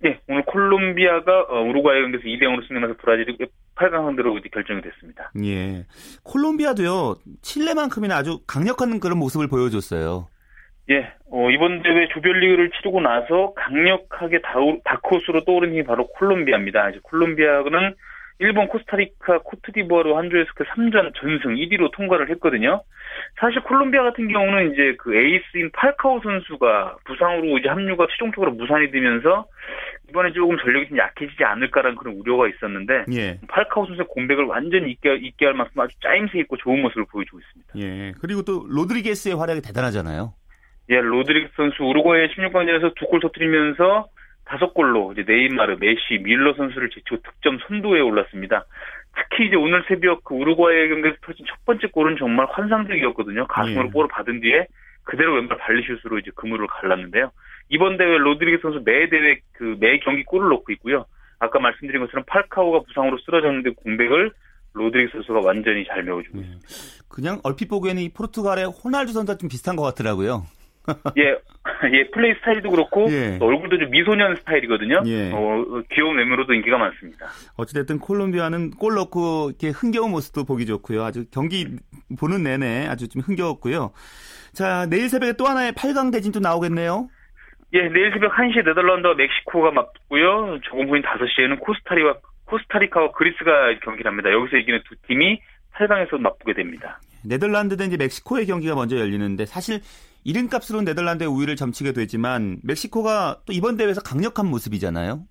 네, 0.00 0.20
오늘 0.28 0.44
콜롬비아가 0.44 1.46
어, 1.48 1.60
우루과이 1.62 2.02
경기에서 2.02 2.24
2대 2.24 2.42
0으로 2.42 2.66
승리하면서 2.66 2.96
브라질이 3.00 3.36
8강 3.74 4.04
상대로 4.04 4.36
이제 4.38 4.48
결정이 4.52 4.80
됐습니다. 4.82 5.32
예. 5.44 5.86
콜롬비아도요. 6.24 7.16
칠레만큼이나 7.42 8.16
아주 8.16 8.40
강력한 8.46 9.00
그런 9.00 9.18
모습을 9.18 9.48
보여줬어요. 9.48 10.28
예, 10.90 11.12
어, 11.30 11.50
이번 11.50 11.82
대회 11.82 12.08
조별리그를 12.08 12.70
치르고 12.70 13.00
나서 13.00 13.52
강력하게 13.54 14.40
다우, 14.40 14.78
다크호스로 14.84 15.44
떠오른 15.44 15.70
힘이 15.70 15.84
바로 15.84 16.06
콜롬비아입니다. 16.08 16.90
이제 16.90 17.00
콜롬비아는 17.02 17.94
일본, 18.40 18.68
코스타리카, 18.68 19.38
코트디부아르 19.38 20.12
한조에서 20.14 20.50
그 20.54 20.64
3전 20.64 21.12
전승 21.16 21.54
1위로 21.56 21.90
통과를 21.92 22.30
했거든요. 22.30 22.82
사실 23.40 23.60
콜롬비아 23.62 24.04
같은 24.04 24.28
경우는 24.28 24.72
이제 24.72 24.94
그 24.98 25.14
에이스인 25.14 25.70
팔카오 25.72 26.20
선수가 26.22 26.98
부상으로 27.04 27.58
이제 27.58 27.68
합류가 27.68 28.06
최종적으로 28.10 28.52
무산이 28.52 28.92
되면서 28.92 29.46
이번에 30.08 30.32
조금 30.32 30.56
전력이 30.56 30.88
좀 30.88 30.98
약해지지 30.98 31.42
않을까라는 31.42 31.96
그런 31.96 32.14
우려가 32.14 32.48
있었는데 32.48 33.06
예. 33.12 33.40
팔카오 33.48 33.86
선수의 33.86 34.06
공백을 34.08 34.44
완전히 34.44 34.92
잊게, 34.92 35.16
잊게 35.16 35.46
할 35.46 35.54
만큼 35.54 35.80
아주 35.80 35.98
짜임새 36.00 36.38
있고 36.40 36.56
좋은 36.58 36.80
모습을 36.80 37.06
보여주고 37.10 37.40
있습니다. 37.40 37.72
예. 37.78 38.12
그리고 38.20 38.42
또 38.42 38.64
로드리게스의 38.68 39.36
활약이 39.36 39.62
대단하잖아요. 39.62 40.32
예, 40.90 41.00
로드리게스 41.00 41.50
선수 41.56 41.82
우루과이 41.82 42.28
16강전에서 42.28 42.94
두 42.94 43.06
골 43.08 43.20
터뜨리면서 43.20 44.06
다섯 44.48 44.72
골로 44.72 45.12
이제 45.12 45.24
네이마르, 45.26 45.76
메시, 45.78 46.22
뮐러 46.22 46.54
선수를 46.54 46.88
제치고 46.88 47.18
득점 47.22 47.58
선두에 47.68 48.00
올랐습니다. 48.00 48.64
특히 49.14 49.46
이제 49.46 49.56
오늘 49.56 49.84
새벽 49.88 50.24
그 50.24 50.34
우루과이 50.34 50.88
경기에서 50.88 51.16
터진 51.22 51.44
첫 51.46 51.62
번째 51.66 51.86
골은 51.88 52.16
정말 52.18 52.46
환상적이었거든요. 52.50 53.46
가슴으로 53.46 53.88
예. 53.88 53.90
볼을 53.90 54.08
받은 54.08 54.40
뒤에 54.40 54.66
그대로 55.04 55.34
왼발 55.34 55.58
발리슛으로 55.58 56.18
이제 56.18 56.30
그물을 56.34 56.66
갈랐는데요. 56.66 57.30
이번 57.68 57.98
대회 57.98 58.16
로드리게스 58.16 58.60
선수 58.62 58.80
매 58.84 59.08
대회 59.10 59.38
그 59.52 59.76
매 59.78 59.98
경기 59.98 60.24
골을 60.24 60.48
넣고 60.48 60.72
있고요. 60.72 61.04
아까 61.40 61.58
말씀드린 61.58 62.00
것처럼 62.00 62.24
팔카오가 62.26 62.80
부상으로 62.86 63.18
쓰러졌는데 63.18 63.70
공백을 63.84 64.32
로드리게스 64.72 65.12
선수가 65.12 65.40
완전히 65.40 65.84
잘 65.86 66.02
메워주고 66.04 66.38
있습니다. 66.38 66.62
예. 66.62 67.04
그냥 67.10 67.40
얼핏 67.44 67.68
보기에는 67.68 68.00
이 68.00 68.08
포르투갈의 68.10 68.66
호날두 68.66 69.12
선수와 69.12 69.36
좀 69.36 69.48
비슷한 69.50 69.76
것 69.76 69.82
같더라고요. 69.82 70.44
예, 71.18 71.36
예, 71.92 72.10
플레이 72.10 72.34
스타일도 72.34 72.70
그렇고 72.70 73.06
예. 73.10 73.38
또 73.38 73.46
얼굴도 73.46 73.78
좀 73.78 73.90
미소년 73.90 74.36
스타일이거든요. 74.36 75.02
예. 75.06 75.30
어, 75.32 75.82
귀여운 75.92 76.16
외모로도 76.18 76.54
인기가 76.54 76.78
많습니다. 76.78 77.26
어찌됐든 77.56 77.98
콜롬비아는 77.98 78.72
골 78.72 78.94
넣고 78.94 79.50
이렇게 79.50 79.68
흥겨운 79.70 80.10
모습도 80.10 80.44
보기 80.44 80.66
좋고요. 80.66 81.04
아주 81.04 81.24
경기 81.30 81.66
보는 82.18 82.42
내내 82.42 82.86
아주 82.86 83.08
좀 83.08 83.22
흥겨웠고요. 83.22 83.92
자, 84.52 84.86
내일 84.88 85.08
새벽에 85.08 85.34
또 85.34 85.46
하나의 85.46 85.72
8강 85.72 86.12
대진도 86.12 86.40
나오겠네요. 86.40 87.08
예, 87.74 87.82
내일 87.88 88.10
새벽 88.12 88.34
1시에 88.34 88.64
네덜란드와 88.64 89.14
멕시코가 89.14 89.70
맞고요. 89.72 90.60
조금 90.62 90.88
후인 90.88 91.02
5시에는 91.02 91.60
코스타리와 91.60 92.14
코스타리카와 92.46 93.12
그리스가 93.12 93.78
경기를 93.84 94.10
합니다. 94.10 94.32
여기서 94.32 94.56
이기는 94.56 94.80
두 94.88 94.96
팀이 95.06 95.40
8강에서 95.74 96.18
맞붙게 96.18 96.54
됩니다. 96.54 96.98
네덜란드 97.24 97.76
대 97.76 97.84
이제 97.84 97.96
멕시코의 97.96 98.46
경기가 98.46 98.74
먼저 98.74 98.98
열리는데 98.98 99.44
사실 99.44 99.80
이름값으로는 100.24 100.84
네덜란드의 100.84 101.28
우위를 101.28 101.56
점치게 101.56 101.92
되지만 101.92 102.58
멕시코가 102.64 103.38
또 103.46 103.52
이번 103.52 103.76
대회에서 103.76 104.00
강력한 104.02 104.46
모습이잖아요. 104.46 105.24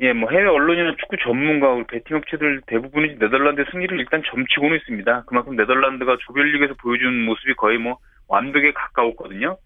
예, 0.00 0.12
뭐 0.12 0.30
해외 0.30 0.44
언론이나 0.44 0.94
축구 1.00 1.16
전문가, 1.16 1.70
우리 1.70 1.84
베팅 1.84 2.16
업체들 2.16 2.62
대부분이 2.66 3.16
네덜란드의 3.18 3.66
승리를 3.72 3.98
일단 3.98 4.22
점치고는 4.30 4.76
있습니다. 4.76 5.24
그만큼 5.26 5.56
네덜란드가 5.56 6.18
조별리그에서 6.26 6.74
보여준 6.74 7.24
모습이 7.24 7.54
거의 7.54 7.78
뭐 7.78 7.98
완벽에 8.28 8.72
가까웠거든요. 8.72 9.56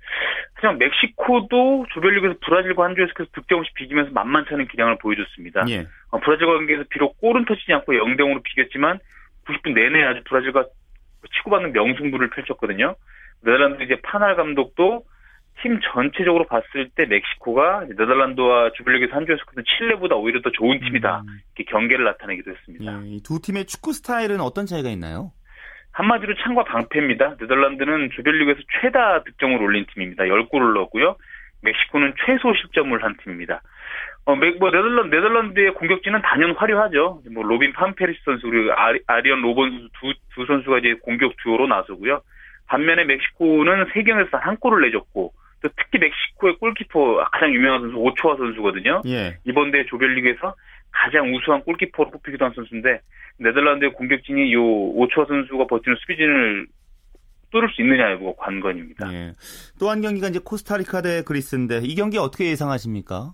하지만 0.55 0.79
멕시코도 0.79 1.87
조별리그에서 1.93 2.37
브라질과 2.41 2.85
한 2.85 2.95
조에서 2.95 3.13
계속 3.15 3.33
득점 3.33 3.59
없이 3.59 3.73
비기면서 3.75 4.13
만만치 4.13 4.55
않은 4.55 4.69
기량을 4.69 4.99
보여줬습니다. 4.99 5.65
예. 5.69 5.87
어, 6.11 6.21
브라질과 6.21 6.53
경기에서 6.55 6.85
비록 6.89 7.21
골은 7.21 7.45
터지지 7.45 7.73
않고 7.73 7.93
0대0으로 7.93 8.43
비겼지만 8.43 9.01
90분 9.47 9.75
내내 9.75 10.03
아주 10.05 10.23
브라질과 10.25 10.65
치고받는 11.37 11.73
명승부를 11.73 12.31
펼쳤거든요. 12.31 12.95
네덜란드 13.43 13.83
이제 13.83 13.97
판할 14.03 14.37
감독도 14.37 15.05
팀 15.61 15.79
전체적으로 15.93 16.47
봤을 16.47 16.91
때 16.97 17.05
멕시코가 17.07 17.87
네덜란드와 17.89 18.73
조별리그에서 18.75 19.15
한 19.15 19.27
조에서 19.27 19.43
그 19.47 19.63
칠레보다 19.63 20.17
오히려 20.17 20.41
더 20.41 20.51
좋은 20.51 20.81
팀이다. 20.81 21.21
음, 21.21 21.41
이렇게 21.55 21.71
경계를 21.71 22.05
나타내기도 22.05 22.51
했습니다. 22.51 23.01
예, 23.05 23.09
이두 23.09 23.41
팀의 23.41 23.67
축구 23.67 23.93
스타일은 23.93 24.41
어떤 24.41 24.67
차이가 24.67 24.89
있나요? 24.89 25.33
한마디로 25.93 26.35
창과 26.43 26.65
방패입니다. 26.65 27.37
네덜란드는 27.39 28.11
조별리그에서 28.17 28.61
최다 28.81 29.25
득점을 29.25 29.63
올린 29.63 29.85
팀입니다. 29.93 30.25
10골을 30.25 30.75
넣었고요. 30.75 31.17
멕시코는 31.61 32.15
최소 32.27 32.53
실점을 32.55 33.01
한 33.05 33.17
팀입니다. 33.23 33.63
어, 34.25 34.35
뭐 34.35 34.71
네덜란드, 34.71 35.15
네덜란드의 35.15 35.75
공격진은 35.75 36.23
단연 36.23 36.57
화려하죠. 36.57 37.23
뭐 37.33 37.43
로빈 37.43 37.73
판페르시 37.73 38.21
선수 38.25 38.49
그리고 38.49 38.73
아리, 38.73 39.01
아리언 39.07 39.43
로번 39.43 39.71
선수 39.71 39.89
두, 40.01 40.15
두 40.35 40.47
선수가 40.47 40.79
이제 40.79 40.95
공격 41.03 41.35
듀오로 41.43 41.67
나서고요. 41.67 42.23
반면에 42.73 43.05
멕시코는 43.05 43.85
세 43.93 44.03
경기에서 44.03 44.39
한 44.39 44.57
골을 44.57 44.81
내줬고 44.87 45.33
또 45.63 45.69
특히 45.77 45.99
멕시코의 45.99 46.57
골키퍼 46.57 47.29
가장 47.31 47.53
유명한 47.53 47.83
선수 47.83 47.97
오초아 47.99 48.37
선수거든요. 48.37 49.03
예. 49.07 49.37
이번 49.45 49.71
대회 49.71 49.85
조별리그에서 49.85 50.55
가장 50.91 51.35
우수한 51.35 51.63
골키퍼로 51.65 52.11
뽑히기도 52.11 52.47
한 52.47 52.53
선수인데 52.55 53.01
네덜란드의 53.39 53.93
공격진이 53.93 54.55
요 54.55 54.63
오초아 54.65 55.27
선수가 55.27 55.67
버티는 55.67 55.97
수비진을 56.01 56.67
뚫을 57.51 57.69
수 57.75 57.83
있느냐가 57.83 58.19
관건입니다. 58.39 59.13
예. 59.13 59.33
또한 59.79 60.01
경기가 60.01 60.29
이제 60.29 60.41
코스타리카 60.43 61.03
대 61.03 61.23
그리스인데 61.23 61.81
이 61.83 61.95
경기 61.95 62.17
어떻게 62.17 62.47
예상하십니까? 62.47 63.33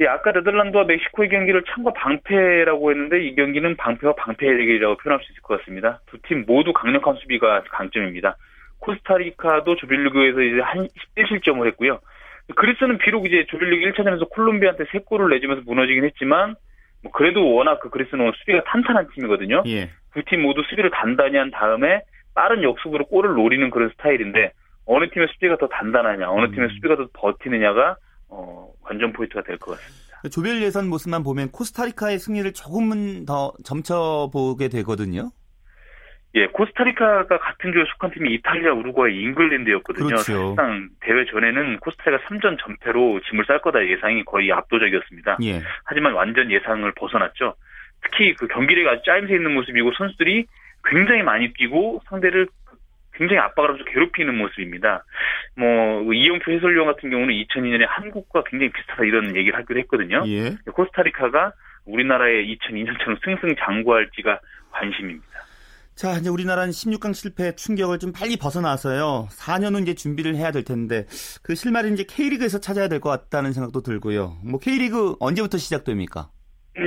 예, 0.00 0.06
아까 0.06 0.32
네덜란드와 0.32 0.84
멕시코의 0.84 1.28
경기를 1.28 1.62
참과 1.68 1.92
방패라고 1.92 2.90
했는데 2.90 3.22
이 3.22 3.34
경기는 3.34 3.76
방패와 3.76 4.14
방패의 4.14 4.56
대결이라고 4.56 4.96
표현할 4.96 5.22
수 5.24 5.30
있을 5.32 5.42
것 5.42 5.58
같습니다. 5.58 6.00
두 6.06 6.18
팀 6.22 6.44
모두 6.46 6.72
강력한 6.72 7.16
수비가 7.16 7.62
강점입니다. 7.64 8.36
코스타리카도 8.80 9.76
조별리그에서 9.76 10.40
이제 10.42 10.60
한 10.60 10.88
1실점을 11.16 11.66
했고요. 11.68 12.00
그리스는 12.56 12.98
비록 12.98 13.26
이제 13.26 13.46
조별리그 13.48 13.92
1차전에서 13.92 14.28
콜롬비아한테 14.30 14.84
3골을 14.84 15.30
내주면서 15.30 15.62
무너지긴 15.66 16.04
했지만 16.04 16.56
뭐 17.02 17.12
그래도 17.12 17.54
워낙 17.54 17.78
그 17.80 17.90
그리스는 17.90 18.32
수비가 18.38 18.62
탄탄한 18.64 19.08
팀이거든요. 19.14 19.62
예. 19.66 19.90
두팀 20.14 20.42
모두 20.42 20.62
수비를 20.68 20.90
단단히 20.90 21.36
한 21.36 21.50
다음에 21.50 22.02
빠른 22.34 22.62
역습으로 22.62 23.06
골을 23.06 23.34
노리는 23.34 23.70
그런 23.70 23.90
스타일인데 23.90 24.52
어느 24.86 25.08
팀의 25.10 25.28
수비가 25.32 25.56
더 25.56 25.68
단단하냐, 25.68 26.28
어느 26.30 26.50
팀의 26.52 26.68
음. 26.68 26.74
수비가 26.74 26.96
더 26.96 27.08
버티느냐가 27.12 27.96
어, 28.28 28.68
관전 28.82 29.12
포인트가 29.12 29.42
될 29.42 29.56
것 29.58 29.72
같습니다. 29.72 30.10
조별 30.30 30.60
예선 30.62 30.88
모습만 30.88 31.22
보면 31.22 31.50
코스타리카의 31.50 32.18
승리를 32.18 32.52
조금은 32.52 33.24
더 33.24 33.52
점쳐보게 33.64 34.68
되거든요. 34.68 35.30
예, 36.36 36.46
코스타리카가 36.46 37.38
같은 37.38 37.72
조에 37.72 37.84
속한 37.92 38.12
팀이 38.12 38.34
이탈리아, 38.34 38.72
우루과이, 38.72 39.20
잉글랜드였거든요. 39.22 40.06
그렇죠. 40.06 40.22
사실상 40.22 40.88
대회 41.00 41.24
전에는 41.24 41.78
코스타리카 41.78 42.22
3전 42.24 42.58
전패로 42.60 43.20
짐을 43.28 43.44
쌀 43.46 43.60
거다 43.60 43.84
예상이 43.86 44.24
거의 44.24 44.52
압도적이었습니다. 44.52 45.38
예. 45.42 45.60
하지만 45.84 46.12
완전 46.12 46.50
예상을 46.50 46.90
벗어났죠. 46.92 47.54
특히 48.02 48.34
그 48.34 48.46
경기력이 48.46 48.88
아주 48.88 49.02
짜임새 49.04 49.34
있는 49.34 49.54
모습이고 49.54 49.92
선수들이 49.92 50.46
굉장히 50.84 51.22
많이 51.22 51.52
뛰고 51.52 52.02
상대를 52.08 52.46
굉장히 53.12 53.40
압박을 53.40 53.70
하면서 53.70 53.84
괴롭히는 53.90 54.34
모습입니다. 54.38 55.04
뭐 55.56 56.12
이용표 56.12 56.52
해설위원 56.52 56.86
같은 56.86 57.10
경우는 57.10 57.34
2002년에 57.34 57.86
한국과 57.86 58.44
굉장히 58.44 58.72
비슷하다 58.72 59.04
이런 59.04 59.36
얘기를 59.36 59.58
하기도 59.58 59.78
했거든요. 59.80 60.22
예. 60.26 60.56
코스타리카가 60.72 61.52
우리나라의 61.86 62.56
2002년처럼 62.56 63.22
승승장구할지가 63.24 64.40
관심입니다. 64.70 65.26
자, 66.00 66.12
이제 66.12 66.30
우리나라는 66.30 66.70
16강 66.70 67.12
실패 67.12 67.54
충격을 67.54 67.98
좀 67.98 68.10
빨리 68.10 68.38
벗어나서요. 68.38 69.28
4년 69.32 69.74
후 69.74 69.82
이제 69.82 69.92
준비를 69.92 70.34
해야 70.34 70.50
될 70.50 70.64
텐데 70.64 71.04
그 71.42 71.54
실마리 71.54 71.92
이제 71.92 72.04
K리그에서 72.08 72.58
찾아야 72.58 72.88
될 72.88 73.00
것 73.00 73.10
같다는 73.10 73.52
생각도 73.52 73.82
들고요. 73.82 74.38
뭐 74.42 74.58
K리그 74.58 75.16
언제부터 75.20 75.58
시작됩니까? 75.58 76.30
예, 76.78 76.82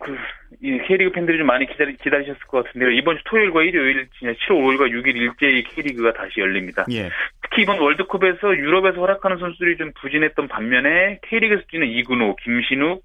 그, 0.00 0.18
이 0.60 0.78
K리그 0.86 1.12
팬들이 1.12 1.38
좀 1.38 1.46
많이 1.46 1.66
기다리, 1.66 1.96
기다리셨을 1.96 2.40
것 2.46 2.66
같은데요. 2.66 2.90
이번 2.90 3.16
주 3.16 3.22
토요일과 3.24 3.62
일요일, 3.62 4.06
7월 4.20 4.36
5일과 4.36 4.90
6일 4.90 5.16
일제히 5.16 5.64
K리그가 5.64 6.12
다시 6.12 6.40
열립니다. 6.40 6.84
예. 6.92 7.08
특히 7.40 7.62
이번 7.62 7.78
월드컵에서 7.78 8.54
유럽에서 8.58 9.00
활약하는 9.00 9.38
선수들이 9.38 9.78
좀 9.78 9.92
부진했던 9.98 10.48
반면에 10.48 11.20
K리그에서 11.22 11.62
뛰는 11.70 11.88
이근호, 11.88 12.36
김신욱, 12.36 13.02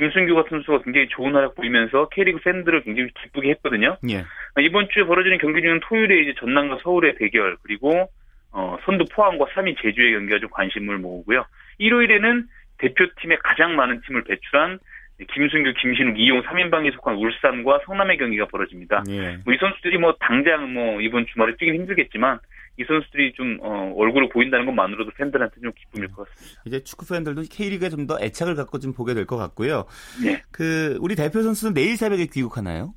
김순규 0.00 0.34
같은 0.34 0.50
선수가 0.50 0.82
굉장히 0.82 1.08
좋은 1.08 1.34
활약 1.34 1.54
보이면서 1.54 2.08
K리그 2.08 2.40
팬들을 2.40 2.82
굉장히 2.82 3.10
기쁘게 3.22 3.50
했거든요. 3.50 3.98
예. 4.08 4.24
이번 4.62 4.88
주에 4.88 5.04
벌어지는 5.04 5.36
경기 5.38 5.60
중은 5.60 5.80
토요일에 5.80 6.22
이제 6.22 6.34
전남과 6.38 6.78
서울의 6.82 7.16
대결, 7.16 7.56
그리고, 7.62 8.08
어, 8.50 8.78
선두 8.84 9.04
포항과 9.12 9.44
3위 9.52 9.76
제주의 9.80 10.12
경기가 10.12 10.38
좀 10.38 10.48
관심을 10.50 10.98
모으고요. 10.98 11.44
일요일에는 11.78 12.46
대표팀에 12.78 13.36
가장 13.44 13.76
많은 13.76 14.00
팀을 14.06 14.24
배출한 14.24 14.78
김순규, 15.34 15.74
김신욱, 15.78 16.18
이용 16.18 16.42
3인방에 16.42 16.94
속한 16.94 17.16
울산과 17.16 17.80
성남의 17.84 18.16
경기가 18.16 18.46
벌어집니다. 18.46 19.04
예. 19.10 19.36
뭐이 19.44 19.58
선수들이 19.58 19.98
뭐 19.98 20.14
당장 20.18 20.72
뭐 20.72 21.00
이번 21.02 21.26
주말에 21.26 21.56
뛰긴 21.56 21.74
힘들겠지만 21.74 22.38
이 22.80 22.84
선수들이 22.84 23.32
좀 23.34 23.58
어, 23.60 23.92
얼굴을 23.96 24.30
보인다는 24.30 24.64
것만으로도 24.66 25.10
팬들한테 25.16 25.60
좀 25.60 25.70
기쁨일 25.72 26.08
것 26.12 26.26
같습니다. 26.28 26.62
이제 26.64 26.82
축구 26.82 27.06
팬들도 27.06 27.42
K리그에 27.50 27.88
좀 27.90 28.06
더 28.06 28.18
애착을 28.18 28.54
갖고 28.54 28.78
좀 28.78 28.94
보게 28.94 29.12
될 29.14 29.26
것 29.26 29.36
같고요. 29.36 29.84
네. 30.24 30.40
그 30.50 30.96
우리 31.00 31.14
대표 31.14 31.42
선수는 31.42 31.74
내일 31.74 31.96
새벽에 31.98 32.26
귀국하나요? 32.32 32.94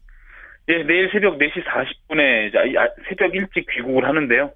예, 0.69 0.82
내일 0.84 1.10
새벽 1.12 1.38
4시 1.38 1.62
40분에 1.65 2.52
새벽 3.10 3.36
일찍 3.36 3.67
귀국을 3.69 4.06
하는데요. 4.08 4.54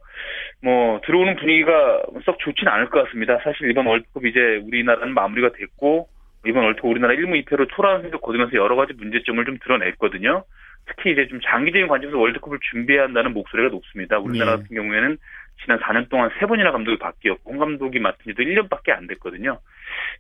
뭐 0.64 1.02
들어오는 1.06 1.36
분위기가 1.36 2.02
썩 2.26 2.40
좋지는 2.40 2.72
않을 2.72 2.90
것 2.90 3.04
같습니다. 3.06 3.38
사실 3.44 3.70
이번 3.70 3.86
월드컵 3.88 4.26
이제 4.26 4.40
우리나라는 4.66 5.14
마무리가 5.14 5.52
됐고 5.52 6.08
이번 6.48 6.64
월드컵 6.64 6.90
우리나라 6.90 7.14
1무 7.14 7.46
2패로 7.46 7.68
초라한 7.76 8.04
성적 8.04 8.22
거두면서 8.22 8.56
여러 8.56 8.76
가지 8.76 8.94
문제점을 8.94 9.44
좀 9.46 9.58
드러냈거든요. 9.64 10.44
특히 10.88 11.12
이제 11.12 11.28
좀 11.28 11.40
장기적인 11.42 11.88
관점에서 11.88 12.18
월드컵을 12.18 12.60
준비해야 12.72 13.04
한다는 13.04 13.34
목소리가 13.34 13.70
높습니다. 13.70 14.18
우리나라 14.20 14.56
네. 14.56 14.62
같은 14.62 14.76
경우에는 14.76 15.18
지난 15.62 15.80
4년 15.80 16.10
동안 16.10 16.30
3번이나 16.40 16.72
감독이 16.72 16.98
바뀌었고 16.98 17.52
홍 17.52 17.60
감독이 17.60 18.00
맡은 18.00 18.24
지도 18.26 18.44
1년밖에 18.44 18.92
안 18.92 19.08
됐거든요. 19.08 19.60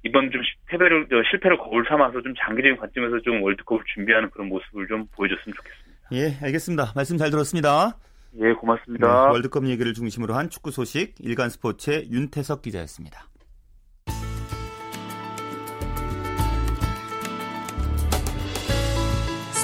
이번 0.03 0.31
좀 0.31 0.41
패배를 0.67 1.07
저 1.09 1.21
실패를 1.29 1.57
거울 1.57 1.85
삼아서 1.87 2.21
좀 2.21 2.33
장기적인 2.37 2.77
관점에서 2.77 3.19
좀 3.21 3.41
월드컵을 3.43 3.83
준비하는 3.93 4.29
그런 4.31 4.49
모습을 4.49 4.87
좀 4.87 5.05
보여줬으면 5.15 5.55
좋겠습니다. 5.55 5.97
예, 6.13 6.45
알겠습니다. 6.45 6.93
말씀 6.95 7.17
잘 7.17 7.29
들었습니다. 7.29 7.97
예, 8.39 8.53
고맙습니다. 8.53 9.07
네, 9.07 9.31
월드컵 9.31 9.65
얘기를 9.67 9.93
중심으로 9.93 10.33
한 10.33 10.49
축구 10.49 10.71
소식 10.71 11.15
일간 11.19 11.49
스포츠의 11.49 12.09
윤태석 12.11 12.61
기자였습니다. 12.61 13.27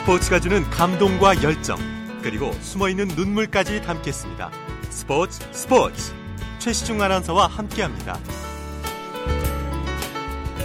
스포츠가 0.04 0.42
주는 0.42 0.64
감동과 0.64 1.44
열정, 1.44 1.78
그리고 2.22 2.52
숨어있는 2.52 3.08
눈물까지 3.16 3.82
담겠습니다. 3.84 4.52
스포츠 4.90 5.40
스포츠 5.54 6.14
최시중 6.60 7.02
아나운서와 7.02 7.48
함께합니다. 7.48 8.20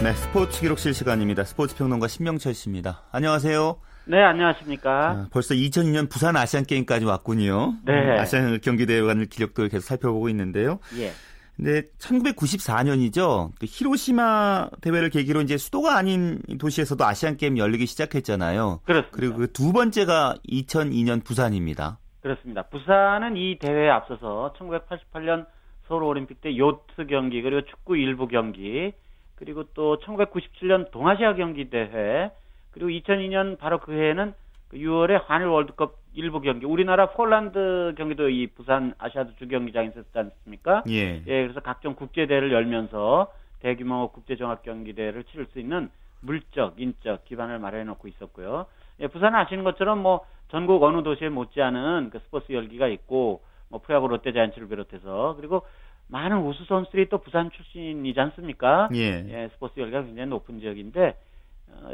네, 0.03 0.11
스포츠 0.11 0.59
기록실 0.59 0.93
시간입니다. 0.93 1.45
스포츠 1.45 1.73
평론가 1.77 2.09
신명철 2.09 2.53
씨입니다. 2.53 3.03
안녕하세요. 3.13 3.79
네, 4.07 4.21
안녕하십니까. 4.21 5.09
아, 5.09 5.27
벌써 5.31 5.55
2002년 5.55 6.09
부산 6.09 6.35
아시안 6.35 6.65
게임까지 6.65 7.05
왔군요. 7.05 7.75
네. 7.85 7.93
음, 7.93 8.19
아시안 8.19 8.59
경기 8.61 8.85
대회 8.85 9.01
기록들을 9.25 9.69
계속 9.69 9.85
살펴보고 9.85 10.27
있는데요. 10.27 10.79
예. 10.97 11.13
근데 11.59 11.81
1994년이죠. 11.99 13.51
그 13.59 13.65
히로시마 13.67 14.69
대회를 14.81 15.09
계기로 15.09 15.41
이제 15.41 15.57
수도가 15.57 15.97
아닌 15.97 16.39
도시에서도 16.57 17.03
아시안 17.03 17.35
게임 17.35 17.57
열리기 17.57 17.85
시작했잖아요. 17.85 18.79
그렇습니다. 18.85 19.17
그리고 19.17 19.35
그 19.35 19.47
두 19.51 19.73
번째가 19.73 20.35
2002년 20.47 21.21
부산입니다. 21.25 21.99
그렇습니다. 22.21 22.63
부산은 22.63 23.35
이 23.35 23.57
대회에 23.59 23.89
앞서서 23.89 24.53
1988년 24.57 25.47
서울 25.89 26.03
올림픽 26.03 26.39
때 26.39 26.57
요트 26.57 27.07
경기 27.09 27.41
그리고 27.41 27.67
축구 27.69 27.97
일부 27.97 28.29
경기 28.29 28.93
그리고 29.35 29.65
또 29.73 29.99
1997년 29.99 30.91
동아시아 30.91 31.35
경기 31.35 31.69
대회 31.69 32.31
그리고 32.71 32.89
2002년 32.89 33.57
바로 33.57 33.79
그 33.79 33.91
해에는 33.91 34.33
6월에 34.73 35.23
한일 35.25 35.47
월드컵 35.47 35.97
일부 36.13 36.41
경기 36.41 36.65
우리나라 36.65 37.11
폴란드 37.11 37.93
경기도 37.97 38.29
이 38.29 38.47
부산 38.47 38.93
아시아드 38.97 39.35
주경기장에 39.37 39.87
있었지 39.87 40.09
않습니까? 40.13 40.83
예. 40.89 41.21
예, 41.25 41.43
그래서 41.43 41.59
각종 41.59 41.95
국제대회를 41.95 42.51
열면서 42.51 43.31
대규모 43.59 44.09
국제종합경기대회를 44.11 45.23
치를 45.25 45.47
수 45.47 45.59
있는 45.59 45.89
물적, 46.21 46.79
인적 46.79 47.25
기반을 47.25 47.59
마련해 47.59 47.85
놓고 47.85 48.07
있었고요. 48.07 48.65
예, 48.99 49.07
부산 49.07 49.35
아시는 49.35 49.63
것처럼 49.63 49.99
뭐 49.99 50.25
전국 50.49 50.83
어느 50.83 51.03
도시에 51.03 51.29
못지않은 51.29 52.09
그 52.11 52.19
스포츠 52.19 52.51
열기가 52.51 52.87
있고 52.87 53.41
뭐 53.69 53.79
프로야구 53.81 54.07
롯데 54.07 54.33
자이언츠를 54.33 54.67
비롯해서 54.67 55.35
그리고 55.37 55.63
많은 56.07 56.39
우수 56.39 56.65
선수들이 56.65 57.09
또 57.09 57.19
부산 57.19 57.51
출신이지 57.51 58.19
않습니까? 58.19 58.89
예. 58.93 59.25
예, 59.29 59.49
스포츠 59.53 59.79
열기가 59.79 60.03
굉장히 60.03 60.29
높은 60.29 60.59
지역인데 60.59 61.09
어, 61.09 61.15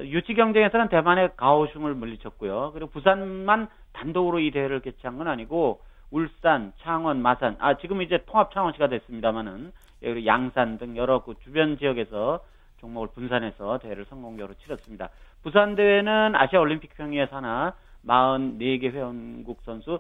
유치 0.04 0.34
경쟁에서는 0.34 0.90
대만의 0.90 1.32
가오슝을 1.38 1.94
물리쳤고요. 1.94 2.72
그리고 2.74 2.90
부산만 2.92 3.68
단독으로 3.94 4.40
이 4.40 4.52
대회를 4.52 4.82
개최한 4.82 5.18
건 5.18 5.28
아니고 5.28 5.82
울산, 6.12 6.74
창원, 6.82 7.22
마산, 7.22 7.56
아 7.60 7.78
지금 7.78 8.02
이제 8.02 8.24
통합 8.26 8.54
창원시가 8.54 8.88
됐습니다만은 8.88 9.72
예, 10.04 10.26
양산 10.26 10.78
등 10.78 10.98
여러 10.98 11.24
그 11.24 11.36
주변 11.44 11.78
지역에서 11.78 12.42
종목을 12.78 13.10
분산해서 13.14 13.80
대회를 13.80 14.06
성공적으로 14.06 14.54
치렀습니다. 14.56 15.10
부산 15.44 15.76
대회는 15.76 16.36
아시아 16.36 16.60
올림픽 16.60 16.94
평의에서 16.96 17.38
하나 17.38 17.76
44개 18.06 18.92
회원국 18.92 19.62
선수 19.64 20.00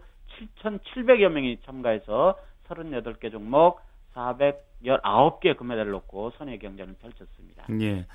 7,700여 0.61 1.29
명이 1.29 1.59
참가해서 1.65 2.37
38개 2.67 3.31
종목 3.31 3.79
419개 4.13 5.57
금메달을 5.57 5.91
놓고 5.91 6.31
선의 6.37 6.59
경전을 6.59 6.95
펼쳤습니다. 7.01 7.65
예. 7.81 8.05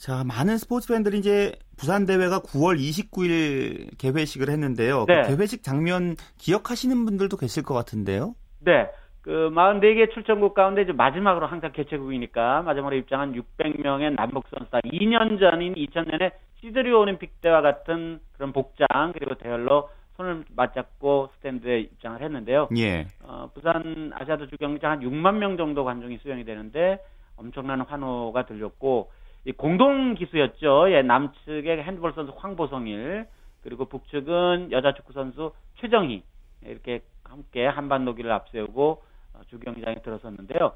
자, 0.00 0.24
많은 0.24 0.56
스포츠 0.56 0.88
팬들이 0.88 1.18
이제 1.18 1.52
부산 1.76 2.06
대회가 2.06 2.38
9월 2.40 2.78
29일 2.78 3.98
개회식을 3.98 4.48
했는데요. 4.48 5.04
네. 5.06 5.20
그 5.20 5.36
개회식 5.36 5.62
장면 5.62 6.16
기억하시는 6.38 7.04
분들도 7.04 7.36
계실 7.36 7.62
것 7.62 7.74
같은데요. 7.74 8.34
네. 8.60 8.88
그 9.20 9.50
44개 9.50 10.10
출전국 10.14 10.54
가운데 10.54 10.80
이제 10.80 10.92
마지막으로 10.92 11.46
항상 11.46 11.72
개최국이니까 11.72 12.62
마지막으로 12.62 12.96
입장한 12.96 13.34
600명의 13.34 14.14
남북 14.14 14.46
선수단 14.48 14.80
2년 14.86 15.38
전인 15.38 15.74
2000년에 15.74 16.32
시드리 16.62 16.90
올림픽 16.90 17.38
때와 17.42 17.60
같은 17.60 18.20
그런 18.32 18.54
복장 18.54 18.86
그리고 19.12 19.34
대열로 19.34 19.90
손을 20.16 20.44
맞잡고 20.56 21.28
스탠드에 21.36 21.80
입장을 21.80 22.22
했는데요. 22.22 22.70
예. 22.78 23.06
어, 23.22 23.50
부산 23.52 24.12
아시아도 24.14 24.48
주경기장 24.48 24.90
한 24.92 25.00
6만 25.00 25.34
명 25.34 25.58
정도 25.58 25.84
관중이 25.84 26.16
수용이 26.22 26.46
되는데 26.46 27.04
엄청난 27.36 27.82
환호가 27.82 28.46
들렸고 28.46 29.10
이 29.10 29.19
공동 29.56 30.14
기수였죠. 30.14 30.92
예, 30.92 31.02
남측의 31.02 31.82
핸드볼 31.82 32.12
선수 32.12 32.32
황보성일 32.36 33.26
그리고 33.62 33.86
북측은 33.86 34.72
여자 34.72 34.92
축구 34.94 35.12
선수 35.12 35.52
최정희 35.80 36.22
이렇게 36.64 37.00
함께 37.24 37.66
한반도기를 37.66 38.30
앞세우고 38.30 39.02
어, 39.34 39.40
주경기장에 39.48 39.96
들어섰는데요. 40.02 40.72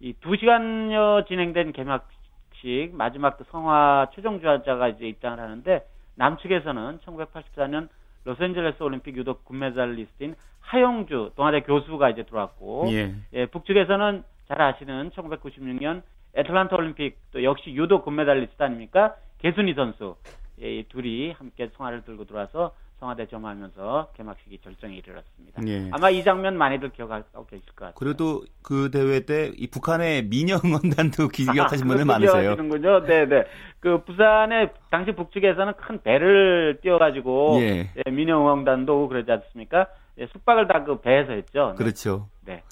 이 0.00 0.12
두 0.20 0.36
시간여 0.36 1.24
진행된 1.28 1.72
개막식 1.72 2.94
마지막 2.94 3.36
그 3.38 3.44
성화 3.50 4.10
최종 4.14 4.38
주자가 4.40 4.88
이제 4.88 5.06
입장을 5.06 5.38
하는데 5.38 5.86
남측에서는 6.16 6.98
1984년 6.98 7.88
로스앤젤레스 8.24 8.82
올림픽 8.82 9.16
유도 9.16 9.38
금메달리스트인 9.42 10.34
하영주 10.60 11.32
동아대 11.36 11.60
교수가 11.60 12.10
이제 12.10 12.22
들어왔고 12.24 12.86
예. 12.90 13.14
예, 13.32 13.46
북측에서는 13.46 14.24
잘 14.48 14.60
아시는 14.62 15.10
1996년 15.10 16.02
애틀란타 16.36 16.76
올림픽 16.76 17.16
또 17.32 17.42
역시 17.44 17.70
유도 17.74 18.02
금메달리스트 18.02 18.62
아닙니까? 18.62 19.14
개순이 19.38 19.74
선수 19.74 20.16
예, 20.62 20.78
이 20.78 20.84
둘이 20.88 21.32
함께 21.32 21.70
성화를 21.76 22.04
들고 22.04 22.24
들어와서 22.26 22.74
성화대 23.00 23.26
점하면서 23.26 24.12
개막식이 24.16 24.58
절정에 24.62 24.96
이르렀습니다. 24.96 25.60
예. 25.66 25.90
아마 25.92 26.10
이 26.10 26.22
장면 26.24 26.56
많이들 26.56 26.90
기억하고 26.90 27.44
계실 27.46 27.66
것 27.66 27.76
같아요. 27.86 27.94
그래도 27.96 28.44
그 28.62 28.90
대회 28.90 29.20
때 29.20 29.52
이 29.56 29.66
북한의 29.66 30.22
미녀 30.28 30.56
응원단도 30.64 31.28
기억하신 31.28 31.86
분들 31.86 32.04
그것도 32.04 32.06
많으세요. 32.06 32.40
기억하시는군요. 32.56 33.04
네, 33.04 33.26
네. 33.26 33.44
그 33.80 34.04
부산의 34.04 34.70
당시 34.90 35.12
북측에서는 35.12 35.74
큰 35.74 36.00
배를 36.02 36.78
띄워가지고 36.82 37.58
예. 37.60 37.90
예, 38.06 38.10
민영 38.10 38.40
응원단도 38.42 39.08
그러지 39.08 39.30
않습니까? 39.30 39.86
예, 40.18 40.26
숙박을 40.28 40.68
다 40.68 40.84
그 40.84 41.00
배에서 41.00 41.32
했죠. 41.32 41.70
네. 41.70 41.74
그렇죠. 41.84 42.28
네. 42.46 42.62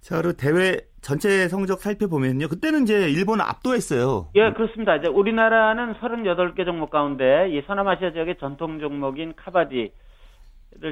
자, 0.00 0.22
그리고 0.22 0.32
대회 0.36 0.78
전체 1.08 1.48
성적 1.48 1.80
살펴보면요. 1.80 2.48
그때는 2.48 2.82
이제 2.82 3.08
일본 3.08 3.40
압도했어요. 3.40 4.28
예, 4.34 4.52
그렇습니다. 4.52 4.94
이제 4.96 5.08
우리나라는 5.08 5.94
38개 5.94 6.66
종목 6.66 6.90
가운데 6.90 7.48
이 7.48 7.62
서남아시아 7.66 8.12
지역의 8.12 8.36
전통 8.38 8.78
종목인 8.78 9.32
카바디를 9.34 9.90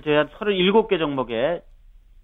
제한 0.02 0.30
37개 0.30 0.98
종목에 0.98 1.60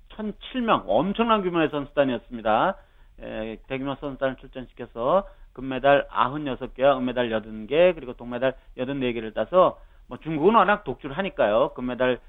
1,007명 0.08 0.84
엄청난 0.86 1.42
규모의 1.42 1.68
선수단이었습니다. 1.68 2.76
에, 3.20 3.58
대규모 3.68 3.94
선수단을 4.00 4.36
출전시켜서 4.36 5.28
금메달 5.52 6.08
96개와 6.08 6.96
은메달 6.96 7.28
80개 7.28 7.94
그리고 7.94 8.14
동메달 8.14 8.54
84개를 8.78 9.34
따서 9.34 9.78
뭐 10.08 10.16
중국은 10.16 10.54
워낙 10.54 10.84
독주를 10.84 11.18
하니까요. 11.18 11.74
금메달 11.74 12.20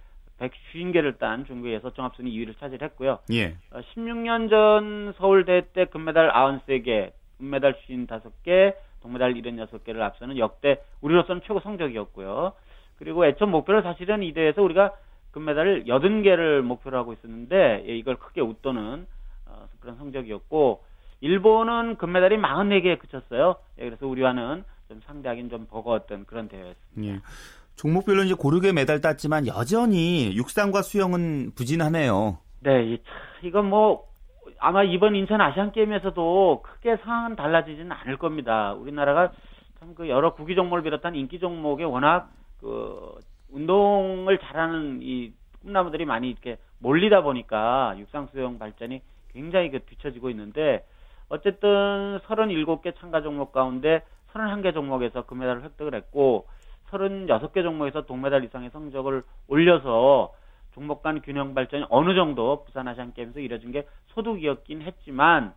150개를 0.49 1.17
딴 1.17 1.45
중국에서 1.45 1.91
종합순위 1.91 2.32
2위를 2.32 2.60
차지했고요. 2.60 3.19
예. 3.32 3.58
어, 3.71 3.82
16년 3.93 4.49
전 4.49 5.13
서울대 5.17 5.63
때 5.73 5.86
금메달 5.86 6.32
93개, 6.32 7.12
은메달 7.41 7.75
55개, 7.88 8.75
동메달 9.03 9.34
76개를 9.34 9.99
앞서는 10.01 10.38
역대 10.38 10.82
우리로서는 11.01 11.41
최고 11.45 11.60
성적이었고요. 11.60 12.53
그리고 12.97 13.25
애초 13.25 13.45
목표를 13.45 13.84
사실은 13.84 14.23
이 14.23 14.34
대회에서 14.34 14.62
우리가 14.62 14.93
금메달을 15.32 15.86
80개를 15.86 16.62
목표로 16.62 16.97
하고 16.97 17.13
있었는데 17.13 17.86
예, 17.88 17.95
이걸 17.95 18.15
크게 18.15 18.41
웃도는 18.41 19.06
어, 19.47 19.67
그런 19.79 19.97
성적이었고 19.97 20.84
일본은 21.21 21.97
금메달이 21.97 22.38
44개에 22.38 22.99
그쳤어요. 22.99 23.56
예, 23.79 23.86
그래서 23.86 24.08
우리와는 24.08 24.63
좀 24.88 25.01
상대하기는 25.06 25.49
좀 25.49 25.67
버거웠던 25.67 26.25
그런 26.25 26.47
대회였습니다. 26.47 27.15
예. 27.15 27.19
종목별로 27.75 28.23
이제 28.23 28.33
고르게 28.33 28.71
메달 28.71 29.01
땄지만 29.01 29.47
여전히 29.47 30.36
육상과 30.36 30.81
수영은 30.81 31.51
부진하네요. 31.55 32.38
네, 32.62 32.99
이건 33.43 33.69
뭐 33.69 34.05
아마 34.59 34.83
이번 34.83 35.15
인천 35.15 35.41
아시안 35.41 35.71
게임에서도 35.71 36.63
크게 36.63 36.97
상황은 36.97 37.36
달라지지는 37.36 37.91
않을 37.91 38.17
겁니다. 38.17 38.73
우리나라가 38.73 39.31
참 39.83 39.95
그 39.95 40.07
여러 40.07 40.33
구기 40.33 40.55
종목을 40.55 40.81
비롯한 40.81 41.15
인기 41.15 41.39
종목에 41.39 41.83
워낙 41.83 42.29
그 42.62 43.19
운동을 43.51 44.39
잘하는 44.39 44.99
이 45.01 45.33
꿈나무들이 45.62 46.05
많이 46.05 46.29
이렇게 46.29 46.57
몰리다 46.79 47.21
보니까 47.21 47.95
육상 47.97 48.27
수영 48.31 48.57
발전이 48.57 49.01
굉장히 49.33 49.71
그 49.71 49.79
뒤처지고 49.83 50.29
있는데 50.29 50.86
어쨌든 51.29 52.19
37개 52.27 52.93
참가 52.99 53.21
종목 53.21 53.51
가운데 53.51 54.03
31개 54.33 54.73
종목에서 54.73 55.25
금메달을 55.25 55.63
획득을 55.63 55.95
했고 55.95 56.47
36개 56.97 57.63
종목에서 57.63 58.06
동메달 58.06 58.43
이상의 58.43 58.69
성적을 58.71 59.23
올려서 59.47 60.34
종목 60.73 61.03
간 61.03 61.21
균형 61.21 61.53
발전이 61.53 61.86
어느 61.89 62.15
정도 62.15 62.63
부산 62.65 62.88
아시안 62.88 63.13
게임에서 63.13 63.39
이뤄진 63.39 63.71
게 63.71 63.88
소득이었긴 64.08 64.82
했지만 64.82 65.53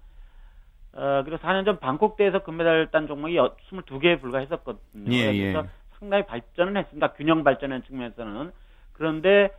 어, 0.93 1.23
그리고 1.25 1.37
4년 1.43 1.65
전 1.65 1.79
방콕 1.79 2.17
대에서 2.17 2.43
금메달 2.43 2.91
딴 2.91 3.07
종목이 3.07 3.37
22개에 3.37 4.21
불과했었거든요. 4.21 5.13
예, 5.13 5.35
예. 5.35 5.53
그래서 5.53 5.69
상당히 5.99 6.25
발전은 6.25 6.77
했습니다. 6.77 7.13
균형 7.13 7.45
발전의 7.45 7.83
측면에서는. 7.83 8.51
그런데 8.95 9.51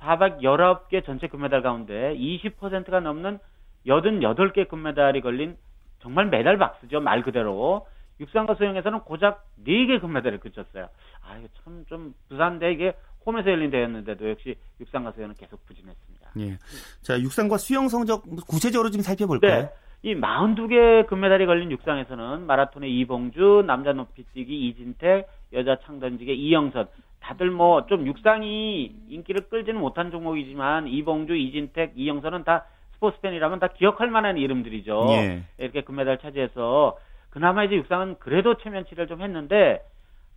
419개 0.00 1.04
전체 1.04 1.26
금메달 1.26 1.62
가운데 1.62 2.14
20%가 2.16 3.00
넘는 3.00 3.38
88개 3.86 4.68
금메달이 4.68 5.20
걸린 5.20 5.56
정말 6.00 6.26
메달 6.26 6.58
박스죠. 6.58 7.00
말 7.00 7.22
그대로. 7.22 7.86
육상과 8.20 8.54
수영에서는 8.54 9.00
고작 9.00 9.44
4개 9.66 10.00
금메달을 10.00 10.40
그쳤어요. 10.40 10.88
아, 11.22 11.36
이거 11.38 11.48
참 11.62 11.84
좀 11.88 12.14
부산대 12.28 12.72
이게 12.72 12.94
홈에서 13.24 13.50
열린 13.50 13.70
대회였는데도 13.70 14.30
역시 14.30 14.56
육상과 14.80 15.12
수영은 15.12 15.34
계속 15.38 15.64
부진했습니다. 15.66 16.30
예. 16.40 16.58
자, 17.02 17.18
육상과 17.20 17.56
수영 17.58 17.88
성적 17.88 18.22
구체적으로 18.46 18.90
좀 18.90 19.00
살펴볼까요? 19.02 19.62
네. 19.62 19.70
이 20.02 20.14
42개 20.14 21.06
금메달이 21.06 21.46
걸린 21.46 21.70
육상에서는 21.70 22.46
마라톤의 22.46 22.90
이봉주, 22.98 23.64
남자 23.66 23.92
높이뛰기 23.92 24.68
이진택, 24.68 25.28
여자 25.52 25.78
창던지기 25.84 26.34
이영선. 26.34 26.86
다들 27.20 27.50
뭐 27.50 27.86
좀 27.86 28.06
육상이 28.06 28.94
인기를 29.08 29.48
끌지는 29.48 29.80
못한 29.80 30.10
종목이지만 30.10 30.86
이봉주, 30.88 31.34
이진택, 31.34 31.92
이영선은 31.96 32.44
다 32.44 32.64
스포츠 32.94 33.20
팬이라면 33.20 33.58
다 33.60 33.68
기억할 33.68 34.08
만한 34.08 34.36
이름들이죠. 34.38 35.06
예. 35.10 35.42
이렇게 35.58 35.82
금메달 35.82 36.18
차지해서 36.18 36.96
그나마 37.38 37.62
이제 37.62 37.76
육상은 37.76 38.16
그래도 38.18 38.56
체면치를 38.56 39.06
좀 39.06 39.22
했는데 39.22 39.80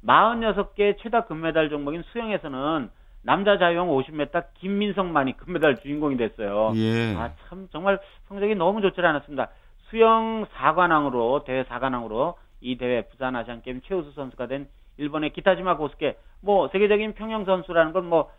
46개 0.06 1.00
최다 1.00 1.26
금메달 1.26 1.70
종목인 1.70 2.04
수영에서는 2.04 2.92
남자 3.24 3.58
자유형 3.58 3.88
50m 3.88 4.46
김민성만이 4.60 5.36
금메달 5.38 5.78
주인공이 5.82 6.18
됐어요. 6.18 6.74
예. 6.76 7.16
아, 7.16 7.32
참, 7.50 7.68
정말 7.72 8.00
성적이 8.28 8.54
너무 8.54 8.82
좋지 8.82 9.02
않았습니다. 9.02 9.50
수영 9.90 10.46
4관왕으로, 10.54 11.44
대회 11.44 11.64
4관왕으로 11.64 12.36
이 12.62 12.78
대회 12.78 13.02
부산 13.08 13.36
아시안 13.36 13.64
게임 13.64 13.82
최우수 13.82 14.12
선수가 14.12 14.46
된 14.46 14.68
일본의 14.98 15.32
기타지마 15.34 15.78
고스케, 15.78 16.18
뭐, 16.42 16.68
세계적인 16.68 17.14
평영 17.16 17.46
선수라는 17.46 17.94
건 17.94 18.06
뭐, 18.06 18.30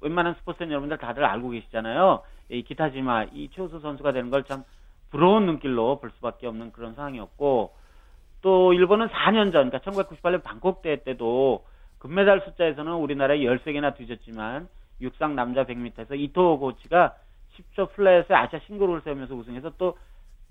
웬만한 0.00 0.34
스포츠팬 0.38 0.70
여러분들 0.70 0.98
다들 0.98 1.24
알고 1.24 1.50
계시잖아요. 1.50 2.22
이 2.50 2.62
기타지마, 2.62 3.24
이 3.32 3.50
최우수 3.50 3.80
선수가 3.80 4.12
되는 4.12 4.30
걸 4.30 4.44
참 4.44 4.62
부러운 5.10 5.44
눈길로 5.46 5.98
볼 5.98 6.10
수밖에 6.12 6.46
없는 6.46 6.70
그런 6.70 6.94
상황이었고, 6.94 7.81
또 8.42 8.72
일본은 8.72 9.08
4년 9.08 9.52
전, 9.52 9.70
그러니까 9.70 9.78
1998년 9.78 10.42
방콕 10.42 10.82
대회 10.82 10.96
때도 10.96 11.64
금메달 11.98 12.42
숫자에서는 12.44 12.92
우리나라에 12.92 13.38
13개나 13.38 13.96
뒤졌지만 13.96 14.68
육상 15.00 15.34
남자 15.34 15.64
100m에서 15.64 16.18
이토 16.18 16.58
고치가 16.58 17.14
10초 17.56 17.92
플랫에 17.92 18.24
아시아 18.28 18.58
신기록을 18.66 19.02
세우면서 19.02 19.34
우승해서 19.34 19.72
또 19.78 19.96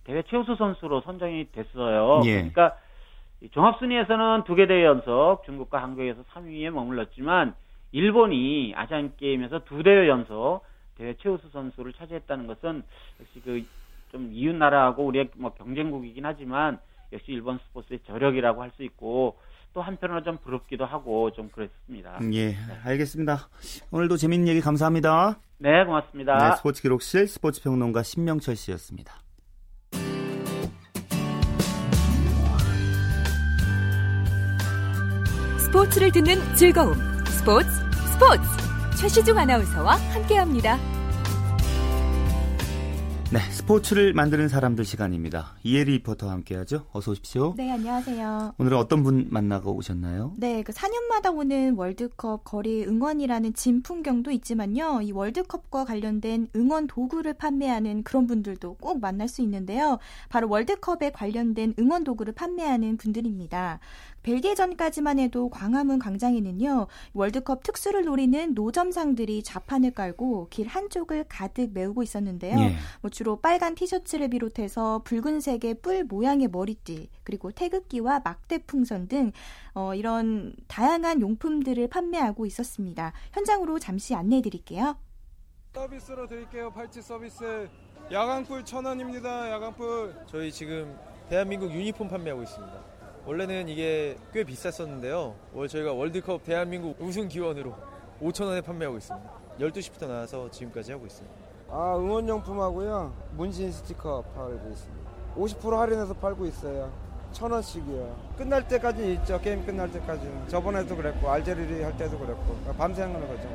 대회 0.06 0.22
최우수 0.24 0.56
선수로 0.56 1.02
선정이 1.02 1.52
됐어요. 1.52 2.22
예. 2.26 2.36
그러니까 2.36 2.78
이 3.42 3.50
종합 3.50 3.78
순위에서는 3.80 4.44
두 4.46 4.56
개 4.56 4.68
대회 4.68 4.86
연속 4.86 5.44
중국과 5.46 5.82
한국에서 5.82 6.24
3위에 6.34 6.70
머물렀지만 6.72 7.54
일본이 7.92 8.74
아시안 8.76 9.14
게임에서 9.18 9.66
두 9.66 9.84
대회 9.84 10.08
연속 10.08 10.62
대회 10.98 11.14
최우수 11.16 11.50
선수를 11.50 11.94
차지했다는 11.94 12.48
것은 12.48 12.84
역시 13.20 13.42
그 13.42 13.66
좀 14.12 14.30
이웃 14.34 14.54
나라하고 14.54 15.06
우리의 15.06 15.30
뭐 15.38 15.54
경쟁국이긴 15.54 16.26
하지만 16.26 16.80
역시 17.12 17.26
일본 17.32 17.60
스포츠의 17.68 18.00
저력이라고 18.08 18.62
할 18.62 18.72
수 18.76 18.84
있고 18.84 19.38
또 19.74 19.82
한편으로 19.82 20.22
좀 20.24 20.38
부럽기도 20.38 20.86
하고 20.86 21.32
좀 21.32 21.50
그랬습니다. 21.50 22.20
예, 22.34 22.56
알겠습니다. 22.84 23.50
오늘도 23.92 24.18
재밌는 24.18 24.48
얘기 24.50 24.60
감사합니다. 24.62 25.40
네, 25.60 25.86
고맙습니다. 25.86 26.38
네, 26.50 26.56
스포츠 26.58 26.82
기록실 26.82 27.28
스포츠 27.28 27.62
평론가 27.64 28.04
신명철 28.04 28.56
씨였습니다. 28.56 29.14
스포츠를 35.60 36.12
듣는 36.12 36.36
즐거움. 36.56 36.94
스포츠, 37.26 37.70
스포츠. 38.14 38.98
최시중 39.00 39.38
아나운서와 39.38 39.96
함께합니다. 40.14 40.78
네, 43.34 43.40
스포츠를 43.50 44.12
만드는 44.12 44.50
사람들 44.50 44.84
시간입니다. 44.84 45.56
이혜리 45.64 45.94
리포터와 46.00 46.34
함께하죠. 46.34 46.88
어서 46.92 47.12
오십시오. 47.12 47.54
네, 47.56 47.72
안녕하세요. 47.72 48.56
오늘은 48.58 48.78
어떤 48.78 49.04
분 49.04 49.28
만나고 49.30 49.74
오셨나요? 49.74 50.34
네, 50.36 50.64
그 50.64 50.74
4년마다 50.74 51.34
오는 51.34 51.76
월드컵 51.76 52.44
거리 52.44 52.84
응원이라는 52.84 53.54
진풍경도 53.54 54.32
있지만요. 54.32 55.00
이 55.04 55.14
월드컵과 55.14 55.86
관련된 55.86 56.50
응원 56.58 56.88
도구를 56.88 57.36
판매하는 57.36 58.04
그런 58.04 58.28
분들도 58.28 58.74
꼭 58.82 59.00
만날 59.00 59.30
수 59.30 59.42
있는데요. 59.44 59.98
바로 60.28 60.50
월드컵에 60.50 61.12
관련된 61.14 61.76
응원 61.80 62.04
도구를 62.04 62.34
판매하는 62.34 62.98
분들입니다. 62.98 63.80
벨기에전까지만 64.24 65.20
해도 65.20 65.50
광화문 65.50 66.00
광장에는요 66.00 66.88
월드컵 67.14 67.64
특수를 67.64 68.06
노리는 68.06 68.54
노점상들이 68.54 69.44
좌판을 69.44 69.92
깔고 69.92 70.48
길 70.50 70.68
한쪽을 70.68 71.26
가득 71.28 71.72
메우고 71.74 72.04
있었는데요. 72.04 72.58
예. 72.60 72.76
뭐 73.02 73.10
주로 73.10 73.38
빨간 73.38 73.76
티셔츠를 73.76 74.30
비롯해서 74.30 75.02
붉은색의 75.04 75.76
뿔 75.82 76.04
모양의 76.04 76.50
머리띠 76.50 77.10
그리고 77.24 77.52
태극기와 77.52 78.22
막대 78.24 78.60
풍선 78.60 79.08
등 79.08 79.32
어, 79.74 79.96
이런 79.96 80.54
다양한 80.68 81.22
용품들을 81.22 81.88
판매하고 81.88 82.46
있었습니다. 82.46 83.14
현장으로 83.34 83.80
잠시 83.80 84.14
안내해 84.16 84.42
드릴게요. 84.42 84.98
서비스로 85.74 86.28
드릴게요. 86.28 86.72
팔찌 86.72 87.02
서비스. 87.02 87.70
야광불 88.12 88.66
천 88.66 88.84
원입니다. 88.86 89.50
야광불. 89.52 90.26
저희 90.28 90.52
지금 90.52 90.98
대한민국 91.30 91.72
유니폼 91.72 92.10
판매하고 92.10 92.44
있습니다. 92.44 92.91
원래는 93.26 93.70
이게 93.70 94.18
꽤 94.34 94.44
비쌌었는데요. 94.44 95.36
월 95.54 95.68
저희가 95.68 95.94
월드컵 95.94 96.44
대한민국 96.44 96.96
우승 97.00 97.28
기원으로 97.28 97.74
5천 98.22 98.46
원에 98.46 98.62
판매하고 98.62 98.98
있습니다. 98.98 99.30
12시부터 99.60 100.08
나와서 100.08 100.50
지금까지 100.50 100.92
하고 100.94 101.06
있습니다. 101.06 101.36
아 101.70 101.96
응원용품하고요. 101.98 103.14
문신 103.38 103.72
스티커 103.72 104.24
팔고 104.36 104.70
있습니다. 104.72 105.12
50% 105.38 105.78
할인해서 105.78 106.14
팔고 106.16 106.46
있어요. 106.48 106.92
천 107.32 107.52
원씩이요. 107.52 108.16
끝날 108.38 108.68
때까지 108.68 109.14
있죠. 109.14 109.40
게임 109.40 109.66
끝날 109.66 109.90
때까지는. 109.92 110.48
저번에도 110.48 110.96
그랬고 110.96 111.30
알제리 111.30 111.84
할 111.84 111.96
때도 111.98 112.18
그랬고 112.18 112.56
밤새 112.78 113.04
하는 113.04 113.20
거죠. 113.28 113.48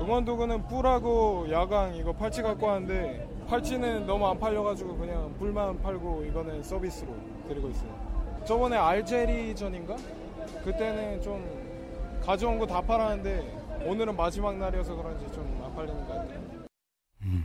응원 0.00 0.24
도구는 0.24 0.66
뿔하고 0.68 1.50
야광 1.50 1.96
이거 1.96 2.12
팔찌 2.12 2.40
갖고 2.40 2.66
왔는데 2.66 3.28
팔찌는 3.48 4.06
너무 4.06 4.26
안 4.28 4.38
팔려가지고 4.38 4.96
그냥 4.96 5.34
불만 5.38 5.80
팔고 5.82 6.24
이거는 6.24 6.62
서비스로 6.62 7.12
드리고 7.48 7.68
있어요. 7.68 8.01
저번에 8.46 8.76
알제리전인가? 8.76 9.96
그때는 10.64 11.20
좀 11.22 11.42
가져온 12.24 12.58
거 12.58 12.66
다 12.66 12.80
팔았는데 12.80 13.82
오늘은 13.84 14.16
마지막 14.16 14.56
날이어서 14.56 14.94
그런지 14.94 15.26
좀 15.34 15.62
안 15.64 15.74
팔리는 15.74 16.06
것 16.06 16.08
같아요. 16.08 16.40
음, 17.22 17.44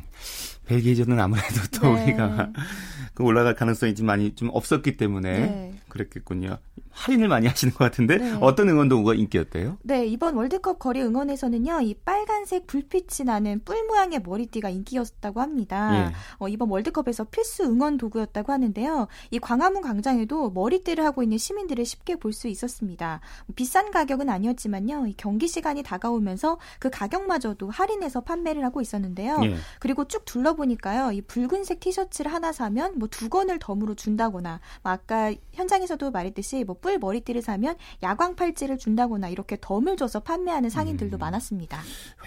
벨기에전은 0.65 1.19
아무래도 1.19 1.61
또 1.79 1.93
네. 1.95 2.03
우리가 2.03 2.51
그 3.13 3.23
올라갈 3.23 3.53
가능성이 3.55 3.95
좀 3.95 4.05
많이 4.07 4.33
좀 4.35 4.49
없었기 4.51 4.97
때문에 4.97 5.39
네. 5.39 5.66
그랬겠군요. 5.97 6.57
할인을 6.91 7.27
많이 7.27 7.45
하시는 7.47 7.73
것 7.73 7.79
같은데 7.79 8.17
네. 8.17 8.37
어떤 8.41 8.69
응원 8.69 8.89
도구가 8.89 9.13
인기였대요? 9.13 9.77
네, 9.83 10.05
이번 10.07 10.35
월드컵 10.35 10.79
거리 10.79 11.01
응원에서는요. 11.01 11.81
이 11.81 11.93
빨간색 11.93 12.65
불빛이 12.65 13.25
나는 13.25 13.61
뿔 13.65 13.85
모양의 13.87 14.21
머리띠가 14.23 14.69
인기였다고 14.69 15.41
합니다. 15.41 16.07
예. 16.09 16.13
어, 16.39 16.47
이번 16.47 16.69
월드컵에서 16.69 17.25
필수 17.25 17.63
응원 17.63 17.97
도구였다고 17.97 18.51
하는데요. 18.51 19.07
이 19.31 19.39
광화문 19.39 19.81
광장에도 19.81 20.49
머리띠를 20.51 21.03
하고 21.03 21.23
있는 21.23 21.37
시민들을 21.37 21.85
쉽게 21.85 22.15
볼 22.15 22.37
수 22.37 22.47
있었습니다. 22.47 23.19
비싼 23.55 23.89
가격은 23.89 24.29
아니었지만요. 24.29 25.07
이 25.07 25.15
경기 25.17 25.47
시간이 25.47 25.81
다가오면서 25.81 26.59
그 26.77 26.91
가격마저도 26.91 27.71
할인해서 27.71 28.21
판매를 28.21 28.63
하고 28.63 28.79
있었는데요. 28.79 29.39
예. 29.43 29.55
그리고 29.79 30.05
쭉 30.05 30.23
둘러보니까요. 30.25 31.13
이 31.13 31.21
붉은색 31.21 31.79
티셔츠를 31.79 32.31
하나 32.31 32.51
사면 32.51 32.99
뭐두 32.99 33.29
건을 33.29 33.57
덤으로 33.59 33.95
준다거나 33.95 34.59
뭐 34.83 34.91
아까 34.91 35.33
현장에서 35.53 35.86
도 35.95 36.11
말했듯이 36.11 36.63
뭐 36.63 36.75
뿔 36.81 36.99
머리띠를 36.99 37.41
사면 37.41 37.75
야광 38.03 38.35
팔찌를 38.35 38.77
준다거나 38.77 39.29
이렇게 39.29 39.57
덤을 39.59 39.97
줘서 39.97 40.19
판매하는 40.19 40.69
상인들도 40.69 41.17
음. 41.17 41.19
많았습니다. 41.19 41.79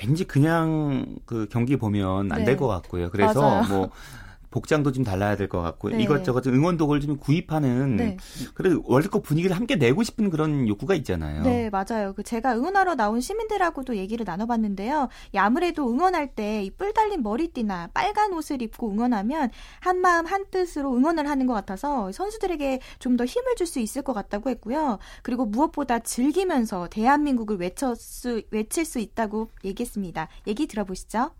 왠지 0.02 0.24
그냥 0.24 1.16
그 1.26 1.46
경기 1.50 1.76
보면 1.76 2.32
안 2.32 2.44
될것 2.44 2.68
네. 2.68 2.74
같고요. 2.74 3.10
그래서 3.10 3.40
맞아요. 3.40 3.68
뭐 3.68 3.90
복장도 4.50 4.92
좀 4.92 5.04
달라야 5.04 5.36
될 5.36 5.48
것 5.48 5.60
같고 5.62 5.90
네. 5.90 6.02
이것저것 6.02 6.46
응원 6.46 6.76
도구를 6.76 7.00
좀 7.00 7.16
구입하는 7.18 7.96
네. 7.96 8.16
그래도 8.54 8.82
월드컵 8.84 9.22
분위기를 9.22 9.56
함께 9.56 9.76
내고 9.76 10.02
싶은 10.02 10.30
그런 10.30 10.66
욕구가 10.68 10.94
있잖아요. 10.96 11.42
네, 11.42 11.70
맞아요. 11.70 12.12
그 12.14 12.22
제가 12.22 12.54
응원하러 12.56 12.94
나온 12.94 13.20
시민들하고도 13.20 13.96
얘기를 13.96 14.24
나눠봤는데요. 14.24 15.08
아무래도 15.36 15.88
응원할 15.90 16.34
때 16.34 16.62
이 16.64 16.70
뿔 16.70 16.92
달린 16.92 17.22
머리띠나 17.22 17.90
빨간 17.94 18.32
옷을 18.32 18.62
입고 18.62 18.90
응원하면 18.90 19.50
한 19.80 19.98
마음 20.00 20.26
한 20.26 20.46
뜻으로 20.50 20.94
응원을 20.96 21.28
하는 21.28 21.46
것 21.46 21.52
같아서 21.54 22.10
선수들에게 22.12 22.80
좀 22.98 23.16
더 23.16 23.24
힘을 23.24 23.54
줄 23.56 23.66
수 23.66 23.78
있을 23.80 24.02
것 24.02 24.12
같다고 24.14 24.50
했고요. 24.50 24.98
그리고 25.22 25.44
무엇보다 25.46 25.98
즐기면서 25.98 26.88
대한민국을 26.88 27.56
외칠 27.58 27.94
수, 27.96 28.42
외칠 28.50 28.84
수 28.84 28.98
있다고 28.98 29.50
얘기했습니다. 29.64 30.28
얘기 30.46 30.66
들어보시죠. 30.66 31.30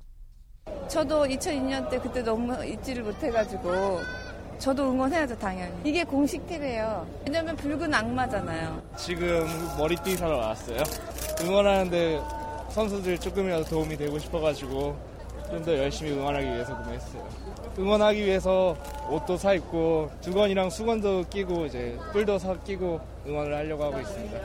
저도 0.88 1.24
2002년 1.24 1.88
때 1.88 1.98
그때 1.98 2.22
너무 2.22 2.64
잊지를 2.64 3.04
못해가지고 3.04 4.00
저도 4.58 4.90
응원해야죠 4.90 5.38
당연히. 5.38 5.72
이게 5.84 6.04
공식 6.04 6.46
팁이에요. 6.46 7.06
왜냐면 7.24 7.56
붉은 7.56 7.92
악마잖아요. 7.94 8.82
지금 8.96 9.46
머리띠 9.78 10.16
사러 10.16 10.36
왔어요. 10.38 10.82
응원하는데 11.42 12.20
선수들 12.70 13.18
조금이라도 13.18 13.64
도움이 13.64 13.96
되고 13.96 14.18
싶어가지고 14.18 14.96
좀 15.50 15.64
더 15.64 15.76
열심히 15.76 16.12
응원하기 16.12 16.46
위해서 16.46 16.76
구매했어요 16.76 17.28
응원하기 17.78 18.24
위해서 18.24 18.76
옷도 19.08 19.36
사 19.36 19.52
입고 19.54 20.10
두건이랑 20.20 20.70
수건도 20.70 21.24
끼고 21.30 21.66
이제 21.66 21.98
뿔도 22.12 22.38
사 22.38 22.54
끼고 22.58 23.00
응원을 23.26 23.54
하려고 23.56 23.84
하고 23.84 24.00
있습니다. 24.00 24.38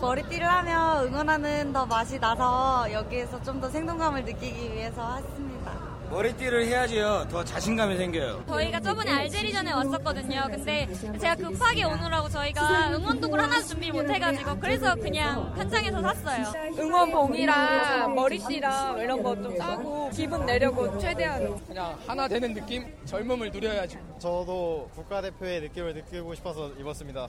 머리띠를 0.00 0.46
하면 0.48 1.06
응원하는 1.06 1.72
더 1.72 1.86
맛이 1.86 2.18
나서 2.18 2.90
여기에서 2.92 3.42
좀 3.42 3.60
더 3.60 3.68
생동감을 3.68 4.24
느끼기 4.24 4.72
위해서 4.72 5.16
했습니다. 5.16 5.91
머리띠를 6.12 6.66
해야지요. 6.66 7.26
더 7.30 7.42
자신감이 7.42 7.96
생겨요. 7.96 8.44
저희가 8.46 8.80
저번에 8.80 9.10
알제리전에 9.10 9.72
왔었거든요. 9.72 10.42
근데 10.50 10.86
제가 11.18 11.34
급하게 11.36 11.84
오느라고 11.84 12.28
저희가 12.28 12.90
응원도구를 12.94 13.42
하나 13.44 13.62
준비 13.62 13.90
못 13.90 14.08
해가지고 14.08 14.58
그래서 14.60 14.94
그냥 14.94 15.52
현장에서 15.56 16.02
샀어요. 16.02 16.52
응원봉이랑 16.78 18.14
머리띠랑 18.14 18.98
이런 19.00 19.22
거 19.22 19.32
좀 19.42 19.56
싸고 19.56 20.10
기분 20.10 20.44
내려고 20.44 20.98
최대한 20.98 21.58
그냥 21.66 21.98
하나 22.06 22.28
되는 22.28 22.52
느낌? 22.52 22.84
젊음을 23.06 23.50
누려야지. 23.50 23.96
저도 24.18 24.90
국가대표의 24.94 25.62
느낌을 25.62 25.94
느끼고 25.94 26.34
싶어서 26.34 26.70
입었습니다. 26.78 27.28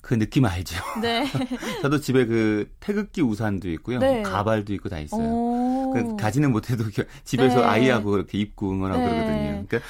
그 0.00 0.16
느낌 0.16 0.44
알죠? 0.44 0.76
네. 1.02 1.26
저도 1.82 2.00
집에 2.00 2.24
그 2.26 2.70
태극기 2.78 3.20
우산도 3.20 3.68
있고요. 3.70 3.98
네. 3.98 4.22
가발도 4.22 4.72
있고 4.74 4.88
다 4.88 5.00
있어요. 5.00 5.20
그 6.04 6.16
가지는 6.16 6.52
못해도 6.52 6.84
집에서 7.24 7.60
네. 7.60 7.66
아이하고 7.66 8.10
그렇게 8.10 8.38
입고 8.38 8.70
응원하고 8.72 9.02
네. 9.02 9.08
그러거든요. 9.08 9.64
그러니까 9.66 9.80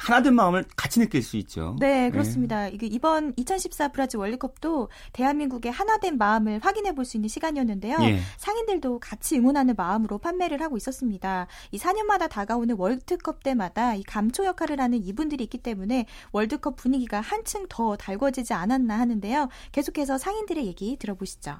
하나 0.00 0.22
된 0.22 0.34
마음을 0.34 0.64
같이 0.76 0.98
느낄 0.98 1.22
수 1.22 1.36
있죠. 1.36 1.76
네, 1.78 2.04
네. 2.04 2.10
그렇습니다. 2.10 2.64
네. 2.64 2.70
이게 2.72 2.86
이번 2.86 3.34
2014 3.36 3.88
브라질 3.88 4.18
월드컵도 4.18 4.88
대한민국의 5.12 5.70
하나 5.70 5.98
된 5.98 6.16
마음을 6.16 6.58
확인해 6.62 6.94
볼 6.94 7.04
수 7.04 7.18
있는 7.18 7.28
시간이었는데요. 7.28 7.98
예. 8.00 8.20
상인들도 8.38 8.98
같이 9.00 9.36
응원하는 9.36 9.74
마음으로 9.76 10.16
판매를 10.16 10.62
하고 10.62 10.78
있었습니다. 10.78 11.48
이 11.70 11.78
4년마다 11.78 12.30
다가오는 12.30 12.76
월드컵 12.78 13.42
때마다 13.42 13.94
이 13.94 14.02
감초 14.02 14.46
역할을 14.46 14.80
하는 14.80 15.04
이분들이 15.04 15.44
있기 15.44 15.58
때문에 15.58 16.06
월드컵 16.32 16.76
분위기가 16.76 17.20
한층 17.20 17.66
더 17.68 17.96
달궈지지 17.96 18.54
않았나 18.54 18.98
하는데요. 18.98 19.48
계속해서 19.72 20.16
상인들의 20.16 20.66
얘기 20.66 20.96
들어보시죠. 20.98 21.58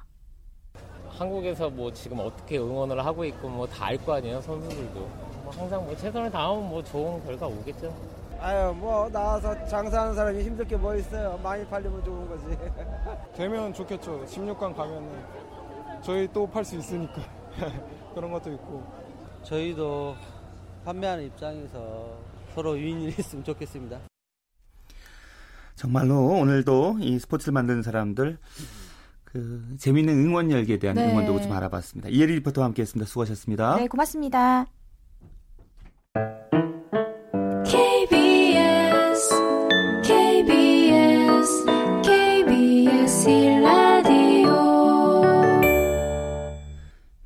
한국에서 1.25 1.69
뭐 1.69 1.93
지금 1.93 2.19
어떻게 2.19 2.57
응원을 2.57 3.05
하고 3.05 3.23
있고 3.25 3.47
뭐 3.47 3.67
다 3.67 3.85
알 3.85 3.97
거 3.99 4.13
아니에요 4.15 4.41
선수들도 4.41 4.99
뭐 5.43 5.53
항상 5.55 5.85
뭐 5.85 5.95
최선을 5.95 6.31
다하면 6.31 6.67
뭐 6.67 6.83
좋은 6.83 7.23
결과 7.23 7.45
오겠죠. 7.45 7.93
아유 8.39 8.73
뭐 8.73 9.07
나와서 9.09 9.53
장사하는 9.67 10.15
사람이 10.15 10.43
힘들 10.43 10.65
게 10.65 10.75
뭐 10.75 10.95
있어요. 10.95 11.39
많이 11.43 11.63
팔리면 11.67 12.03
좋은 12.03 12.27
거지. 12.27 12.43
되면 13.37 13.71
좋겠죠. 13.71 14.25
16강 14.25 14.75
가면은 14.75 15.09
저희 16.01 16.27
또 16.33 16.47
팔 16.47 16.65
수 16.65 16.77
있으니까 16.77 17.21
그런 18.15 18.31
것도 18.31 18.51
있고. 18.53 18.83
저희도 19.43 20.15
판매하는 20.85 21.25
입장에서 21.25 22.17
서로 22.55 22.77
유인이 22.79 23.09
있으면 23.09 23.43
좋겠습니다. 23.43 23.99
정말로 25.75 26.15
오늘도 26.39 26.97
이 26.99 27.17
스포츠를 27.19 27.53
만드는 27.53 27.81
사람들 27.83 28.37
그 29.31 29.63
재미있는 29.79 30.13
응원 30.13 30.51
열기에 30.51 30.77
대한 30.77 30.95
네. 30.97 31.09
응원도 31.09 31.41
좀 31.41 31.51
알아봤습니다. 31.53 32.09
이혜리 32.09 32.35
리포터와 32.35 32.65
함께했습니다. 32.67 33.07
수고하셨습니다. 33.07 33.77
네, 33.77 33.87
고맙습니다. 33.87 34.65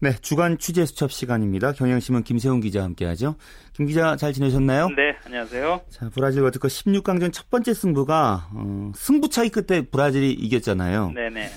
네, 0.02 0.14
주간 0.22 0.60
취재 0.60 0.86
수첩 0.86 1.12
시간입니다. 1.12 1.72
경향신문 1.72 2.22
김세훈 2.22 2.62
기자 2.62 2.84
함께하죠. 2.84 3.38
김 3.74 3.88
기자 3.88 4.16
잘 4.16 4.34
지내셨나요? 4.34 4.90
네, 4.90 5.16
안녕하세요. 5.26 5.82
자, 5.90 6.12
브라질 6.14 6.44
월드컵 6.44 6.68
16강전 6.68 7.34
첫 7.34 7.50
번째 7.50 7.74
승부가 7.74 8.50
어, 8.54 8.92
승부차기 8.94 9.50
끝에 9.50 9.82
브라질이 9.82 10.32
이겼잖아요. 10.34 11.12
네 11.16 11.32
네. 11.32 11.50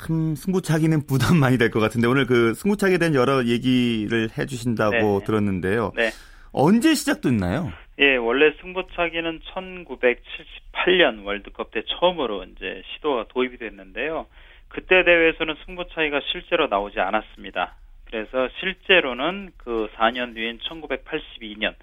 참 0.00 0.34
승부차기는 0.34 1.06
부담 1.06 1.36
많이 1.38 1.56
될 1.58 1.70
것 1.70 1.80
같은데 1.80 2.06
오늘 2.06 2.26
그 2.26 2.54
승부차기에 2.54 2.98
대한 2.98 3.14
여러 3.14 3.44
얘기를 3.44 4.28
해주신다고 4.36 5.20
네. 5.20 5.24
들었는데요. 5.24 5.92
네. 5.96 6.10
언제 6.52 6.94
시작됐나요? 6.94 7.72
예, 8.00 8.16
원래 8.16 8.52
승부차기는 8.60 9.40
1978년 9.54 11.24
월드컵 11.24 11.70
때 11.70 11.82
처음으로 11.86 12.44
이제 12.44 12.82
시도가 12.94 13.26
도입이 13.28 13.58
됐는데요. 13.58 14.26
그때 14.68 15.04
대회에서는 15.04 15.54
승부차기가 15.66 16.20
실제로 16.32 16.66
나오지 16.66 16.98
않았습니다. 17.00 17.74
그래서 18.06 18.48
실제로는 18.60 19.52
그 19.56 19.88
4년 19.96 20.34
뒤인 20.34 20.58
1982년 20.58 21.74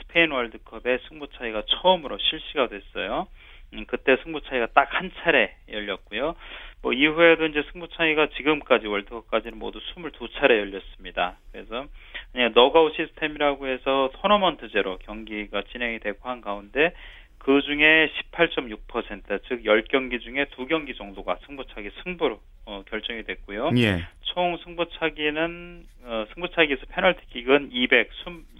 스페인 0.00 0.30
월드컵에 0.30 0.98
승부차기가 1.08 1.62
처음으로 1.68 2.16
실시가 2.18 2.68
됐어요. 2.68 3.26
음, 3.74 3.84
그때 3.86 4.16
승부차기가 4.22 4.68
딱 4.74 4.88
한 4.98 5.12
차례 5.22 5.54
열렸고요. 5.70 6.34
뭐 6.82 6.92
이후에도 6.92 7.46
이제 7.46 7.62
승부차기가 7.72 8.28
지금까지 8.36 8.86
월드컵까지는 8.86 9.58
모두 9.58 9.80
22차례 9.80 10.58
열렸습니다. 10.58 11.36
그래서 11.52 11.86
그냥 12.32 12.52
너가웃 12.54 12.94
시스템이라고 12.96 13.68
해서 13.68 14.10
토너먼트제로 14.14 14.98
경기가 14.98 15.62
진행이 15.70 16.00
되고 16.00 16.28
한 16.28 16.40
가운데 16.40 16.92
그 17.38 17.62
중에 17.62 18.10
18.6%, 18.32 19.40
즉 19.48 19.62
10경기 19.62 20.20
중에 20.20 20.46
2경기 20.46 20.96
정도가 20.96 21.38
승부차기 21.46 21.90
승부로 22.02 22.40
어, 22.66 22.82
결정이 22.88 23.22
됐고요. 23.22 23.70
예. 23.78 24.04
총 24.22 24.56
승부차기는 24.64 25.84
어, 26.04 26.24
승부차기에서 26.34 26.82
페널티킥은 26.90 27.70
200, 27.72 28.10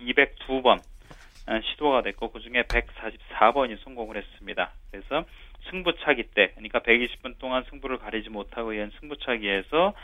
202번 0.06 0.78
어, 0.78 0.82
시도가 1.72 2.02
됐고 2.02 2.30
그 2.30 2.40
중에 2.40 2.62
144번이 2.64 3.82
성공을 3.82 4.16
했습니다. 4.16 4.72
그래서 4.90 5.24
승부차기 5.70 6.24
때, 6.34 6.52
그러니까 6.54 6.80
120분 6.80 7.38
동안 7.38 7.64
승부를 7.70 7.98
가리지 7.98 8.30
못하고 8.30 8.72
이은 8.72 8.90
승부차기에서 9.00 9.94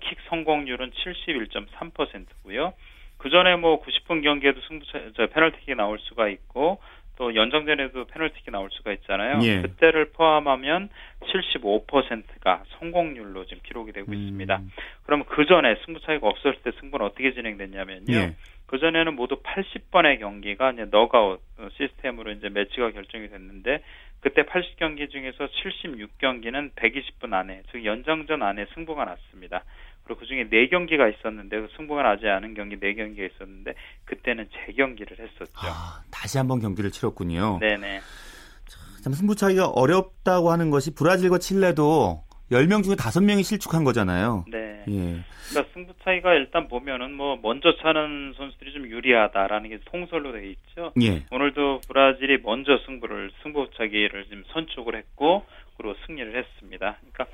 킥 0.00 0.18
성공률은 0.28 0.90
71.3%고요. 0.90 2.74
그 3.18 3.28
전에 3.28 3.56
뭐 3.56 3.82
90분 3.82 4.22
경기에도 4.22 4.60
승부차, 4.62 5.12
저 5.14 5.26
페널티킥이 5.26 5.74
나올 5.74 5.98
수가 5.98 6.28
있고 6.28 6.80
또 7.20 7.34
연장전에도 7.34 8.06
페널티킥이 8.06 8.50
나올 8.50 8.70
수가 8.72 8.92
있잖아요. 8.92 9.40
예. 9.42 9.60
그때를 9.60 10.06
포함하면 10.06 10.88
75%가 11.20 12.62
성공률로 12.78 13.44
지금 13.44 13.62
기록이 13.62 13.92
되고 13.92 14.10
음. 14.10 14.14
있습니다. 14.14 14.62
그러면 15.04 15.26
그 15.26 15.44
전에 15.44 15.76
승부차기가 15.84 16.26
없었을 16.26 16.62
때 16.62 16.70
승부는 16.80 17.04
어떻게 17.04 17.34
진행됐냐면요. 17.34 18.14
예. 18.14 18.36
그 18.64 18.78
전에는 18.78 19.16
모두 19.16 19.36
80번의 19.42 20.20
경기가 20.20 20.70
이제 20.70 20.86
너가웃 20.90 21.42
시스템으로 21.76 22.30
이제 22.30 22.48
매치가 22.48 22.90
결정이 22.90 23.28
됐는데 23.28 23.82
그때 24.20 24.42
80경기 24.42 25.10
중에서 25.10 25.46
76경기는 25.46 26.72
120분 26.72 27.34
안에 27.34 27.64
즉 27.70 27.84
연장전 27.84 28.42
안에 28.42 28.64
승부가 28.72 29.04
났습니다. 29.04 29.64
그리고 30.04 30.20
그 30.20 30.26
중에 30.26 30.48
4경기가 30.48 31.12
있었는데 31.14 31.60
그 31.60 31.68
승부가 31.76 32.02
나지 32.02 32.26
않은 32.26 32.54
경기 32.54 32.76
4경기가 32.76 33.32
있었는데 33.34 33.74
그때는 34.04 34.48
재경기를 34.66 35.18
했었죠. 35.18 35.52
다시 36.10 36.38
한번 36.38 36.60
경기를 36.60 36.90
치렀군요. 36.90 37.58
네네. 37.60 38.00
참 39.02 39.12
승부차기가 39.12 39.68
어렵다고 39.68 40.50
하는 40.50 40.70
것이 40.70 40.94
브라질과 40.94 41.38
칠레도 41.38 42.22
10명 42.52 42.82
중에 42.82 42.96
5명이 42.96 43.44
실축한 43.44 43.84
거잖아요. 43.84 44.44
네. 44.50 44.84
예. 44.88 45.24
그러니까 45.50 45.72
승부 45.72 45.92
차이가 46.02 46.34
일단 46.34 46.68
보면은 46.68 47.14
뭐 47.14 47.38
먼저 47.40 47.74
차는 47.76 48.34
선수들이 48.36 48.72
좀 48.72 48.88
유리하다라는 48.88 49.70
게 49.70 49.78
통설로 49.84 50.32
돼 50.32 50.50
있죠. 50.50 50.92
예. 51.00 51.24
오늘도 51.30 51.80
브라질이 51.88 52.38
먼저 52.42 52.78
승부를 52.86 53.30
승부 53.42 53.68
차기를 53.76 54.24
지금 54.24 54.44
선축을 54.52 54.96
했고 54.96 55.44
그리고 55.76 55.94
승리를 56.06 56.36
했습니다. 56.36 56.98
그러니까 56.98 57.26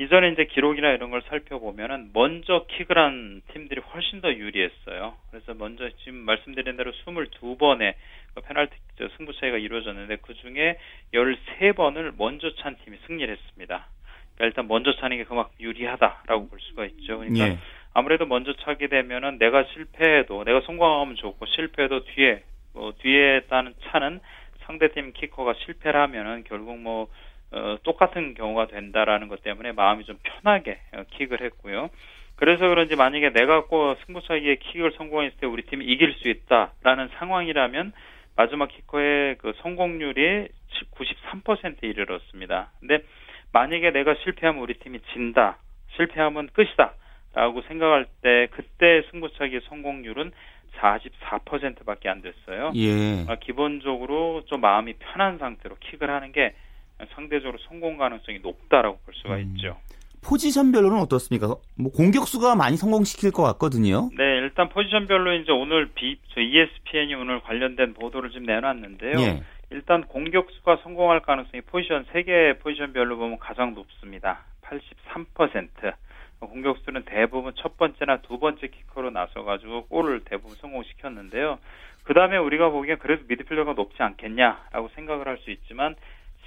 이전에 0.00 0.28
이제 0.30 0.44
기록이나 0.44 0.92
이런 0.92 1.10
걸 1.10 1.22
살펴보면은 1.22 2.10
먼저 2.12 2.66
킥을 2.68 2.96
한 2.96 3.42
팀들이 3.52 3.80
훨씬 3.80 4.20
더 4.20 4.32
유리했어요. 4.32 5.16
그래서 5.30 5.54
먼저 5.54 5.90
지금 6.04 6.18
말씀드린 6.18 6.76
대로 6.76 6.92
22번의 6.92 7.94
그 8.34 8.40
페널티 8.42 8.72
저 8.96 9.08
승부 9.16 9.32
차이가 9.34 9.58
이루어졌는데 9.58 10.18
그 10.22 10.34
중에 10.34 10.78
13번을 11.12 12.14
먼저 12.16 12.54
찬 12.56 12.76
팀이 12.84 12.96
승리를 13.08 13.36
했습니다. 13.36 13.88
그러니까 14.36 14.44
일단 14.44 14.68
먼저 14.68 14.94
차는 14.94 15.16
게 15.16 15.24
그만큼 15.24 15.52
유리하다라고 15.58 16.48
볼 16.48 16.60
수가 16.60 16.86
있죠. 16.86 17.18
그러니까 17.18 17.48
예. 17.48 17.58
아무래도 17.92 18.24
먼저 18.24 18.52
차게 18.52 18.86
되면은 18.86 19.38
내가 19.38 19.64
실패해도 19.64 20.44
내가 20.44 20.60
성공하면 20.60 21.16
좋고 21.16 21.44
실패해도 21.46 22.04
뒤에 22.04 22.44
뭐 22.72 22.92
뒤에 22.98 23.40
따는 23.48 23.74
차는 23.86 24.20
상대팀 24.60 25.14
키커가 25.14 25.54
실패를 25.64 26.00
하면은 26.02 26.44
결국 26.44 26.78
뭐 26.78 27.08
어, 27.50 27.78
똑같은 27.82 28.34
경우가 28.34 28.66
된다라는 28.66 29.28
것 29.28 29.42
때문에 29.42 29.72
마음이 29.72 30.04
좀 30.04 30.18
편하게 30.22 30.78
어, 30.94 31.04
킥을 31.10 31.40
했고요. 31.42 31.90
그래서 32.36 32.68
그런지 32.68 32.94
만약에 32.94 33.30
내가 33.32 33.64
꼭 33.64 33.96
승부차기에 34.06 34.56
킥을 34.56 34.92
성공했을 34.92 35.38
때 35.38 35.46
우리 35.46 35.62
팀이 35.62 35.84
이길 35.84 36.14
수 36.14 36.28
있다라는 36.28 37.08
상황이라면 37.18 37.92
마지막 38.36 38.68
키커의 38.68 39.38
그 39.38 39.52
성공률이 39.62 40.48
93%에 40.92 41.88
이르렀습니다. 41.88 42.70
근데 42.78 43.02
만약에 43.52 43.90
내가 43.90 44.14
실패하면 44.22 44.62
우리 44.62 44.74
팀이 44.74 45.00
진다, 45.12 45.58
실패하면 45.96 46.48
끝이다 46.52 46.92
라고 47.34 47.62
생각할 47.62 48.06
때 48.22 48.46
그때 48.52 49.02
승부차기 49.10 49.60
성공률은 49.68 50.30
44%밖에 50.76 52.08
안 52.08 52.22
됐어요. 52.22 52.72
예. 52.76 53.24
아, 53.26 53.36
기본적으로 53.36 54.44
좀 54.46 54.60
마음이 54.60 54.94
편한 54.94 55.38
상태로 55.38 55.76
킥을 55.80 56.08
하는 56.08 56.30
게 56.30 56.54
상대적으로 57.14 57.58
성공 57.68 57.96
가능성이 57.96 58.38
높다라고 58.40 58.98
볼 59.04 59.14
수가 59.14 59.38
있죠. 59.38 59.76
포지션별로는 60.22 60.98
어떻습니까? 60.98 61.46
뭐 61.76 61.92
공격수가 61.92 62.56
많이 62.56 62.76
성공시킬 62.76 63.30
것 63.30 63.42
같거든요. 63.44 64.10
네, 64.16 64.24
일단 64.38 64.68
포지션별로 64.68 65.32
이제 65.34 65.52
오늘 65.52 65.90
비, 65.94 66.18
저 66.34 66.40
ESPN이 66.40 67.14
오늘 67.14 67.40
관련된 67.40 67.94
보도를 67.94 68.30
좀 68.30 68.42
내놨는데요. 68.44 69.18
예. 69.20 69.42
일단 69.70 70.02
공격수가 70.04 70.78
성공할 70.82 71.20
가능성이 71.20 71.60
포지션 71.62 72.04
세개 72.12 72.58
포지션별로 72.60 73.16
보면 73.16 73.38
가장 73.38 73.74
높습니다. 73.74 74.40
83%. 74.62 75.94
공격수는 76.40 77.02
대부분 77.04 77.52
첫 77.56 77.76
번째나 77.76 78.18
두 78.22 78.38
번째 78.38 78.68
키커로 78.68 79.10
나서가지고 79.10 79.86
골을 79.86 80.20
대부분 80.24 80.56
성공시켰는데요. 80.56 81.58
그 82.04 82.14
다음에 82.14 82.36
우리가 82.38 82.70
보기엔 82.70 82.98
그래도 82.98 83.24
미드필더가 83.28 83.72
높지 83.74 84.02
않겠냐라고 84.02 84.88
생각을 84.94 85.26
할 85.26 85.38
수 85.38 85.50
있지만 85.50 85.94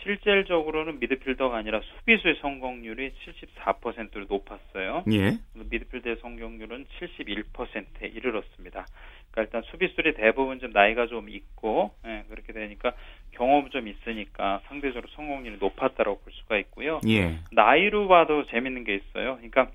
실질적으로는 0.04 1.00
미드필더가 1.00 1.58
아니라 1.58 1.82
수비수의 1.82 2.36
성공률이 2.42 3.14
74%로 3.56 4.26
높았어요. 4.30 5.04
예. 5.12 5.38
미드필더의 5.54 6.18
성공률은 6.22 6.86
71%에 7.00 8.08
이르렀습니다. 8.08 8.86
그러니까 9.32 9.42
일단 9.42 9.62
수비수들이 9.72 10.16
대부분 10.16 10.60
좀 10.60 10.72
나이가 10.72 11.08
좀 11.08 11.30
있고 11.30 11.92
예, 12.06 12.24
그렇게 12.30 12.54
되니까 12.54 12.94
경험 13.32 13.70
좀 13.70 13.88
있으니까 13.88 14.62
상대적으로 14.68 15.08
성공률이 15.16 15.58
높았다고 15.60 16.20
볼 16.20 16.34
수가 16.34 16.58
있고요. 16.58 17.00
예. 17.08 17.40
나이로 17.52 18.08
봐도 18.08 18.46
재밌는 18.48 18.84
게 18.84 18.96
있어요. 18.96 19.36
그러니까 19.38 19.70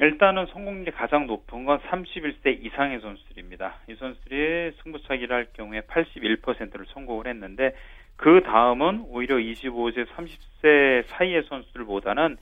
일단은 0.00 0.46
성공률이 0.46 0.92
가장 0.92 1.26
높은 1.26 1.64
건 1.64 1.80
31세 1.80 2.64
이상의 2.64 3.00
선수들입니다. 3.00 3.80
이 3.88 3.94
선수들이 3.96 4.76
승부차기를 4.82 5.34
할 5.34 5.46
경우에 5.54 5.80
81%를 5.82 6.86
성공을 6.90 7.26
했는데 7.26 7.74
그 8.18 8.42
다음은 8.42 9.06
오히려 9.08 9.36
25세, 9.36 10.06
30세 10.08 11.06
사이의 11.06 11.44
선수들보다는 11.44 12.36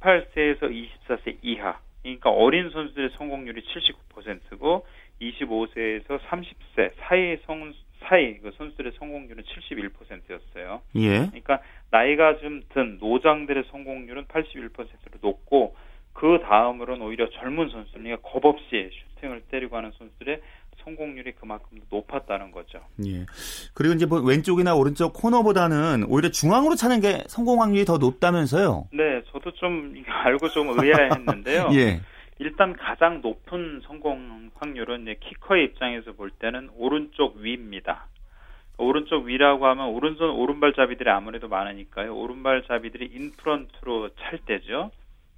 18세에서 0.00 0.62
24세 0.62 1.36
이하, 1.42 1.78
그러니까 2.02 2.30
어린 2.30 2.70
선수들의 2.70 3.10
성공률이 3.10 3.62
79%고 3.62 4.86
25세에서 5.20 6.18
30세 6.20 6.92
사이 6.98 7.36
성 7.44 7.72
사이 8.00 8.38
그 8.38 8.50
선수들의 8.56 8.92
성공률은 8.98 9.44
71%였어요. 9.44 10.80
예. 10.96 11.08
그러니까 11.26 11.60
나이가 11.90 12.38
좀 12.38 12.62
든 12.70 12.96
노장들의 12.98 13.64
성공률은 13.70 14.24
81%로 14.24 15.18
높고 15.20 15.76
그 16.14 16.38
다음으로는 16.42 17.04
오히려 17.04 17.28
젊은 17.28 17.68
선수들, 17.68 18.02
그러니까 18.02 18.26
겁 18.26 18.44
없이 18.46 18.90
슈팅을 19.14 19.42
때리고 19.50 19.76
하는 19.76 19.90
선수들의 19.92 20.40
성공률이 20.84 21.32
그만큼 21.32 21.80
높았다는 21.90 22.50
거죠. 22.50 22.80
예. 23.06 23.26
그리고 23.74 23.94
이제 23.94 24.06
뭐 24.06 24.20
왼쪽이나 24.20 24.74
오른쪽 24.74 25.12
코너보다는 25.14 26.04
오히려 26.08 26.30
중앙으로 26.30 26.74
차는 26.74 27.00
게 27.00 27.24
성공 27.28 27.62
확률이 27.62 27.84
더 27.84 27.98
높다면서요? 27.98 28.88
네, 28.92 29.22
저도 29.32 29.52
좀 29.52 29.94
알고 30.06 30.48
좀 30.48 30.78
의아했는데요. 30.78 31.68
예. 31.74 32.00
일단 32.38 32.74
가장 32.74 33.20
높은 33.20 33.82
성공 33.84 34.50
확률은 34.54 35.02
이제 35.02 35.16
키커의 35.20 35.64
입장에서 35.64 36.12
볼 36.12 36.30
때는 36.30 36.70
오른쪽 36.74 37.36
위입니다. 37.36 38.06
오른쪽 38.78 39.24
위라고 39.24 39.66
하면 39.66 39.88
오른손 39.88 40.30
오른발잡이들이 40.30 41.10
아무래도 41.10 41.48
많으니까요. 41.48 42.16
오른발잡이들이 42.16 43.10
인프런트로 43.12 44.10
찰 44.18 44.38
때죠. 44.38 44.90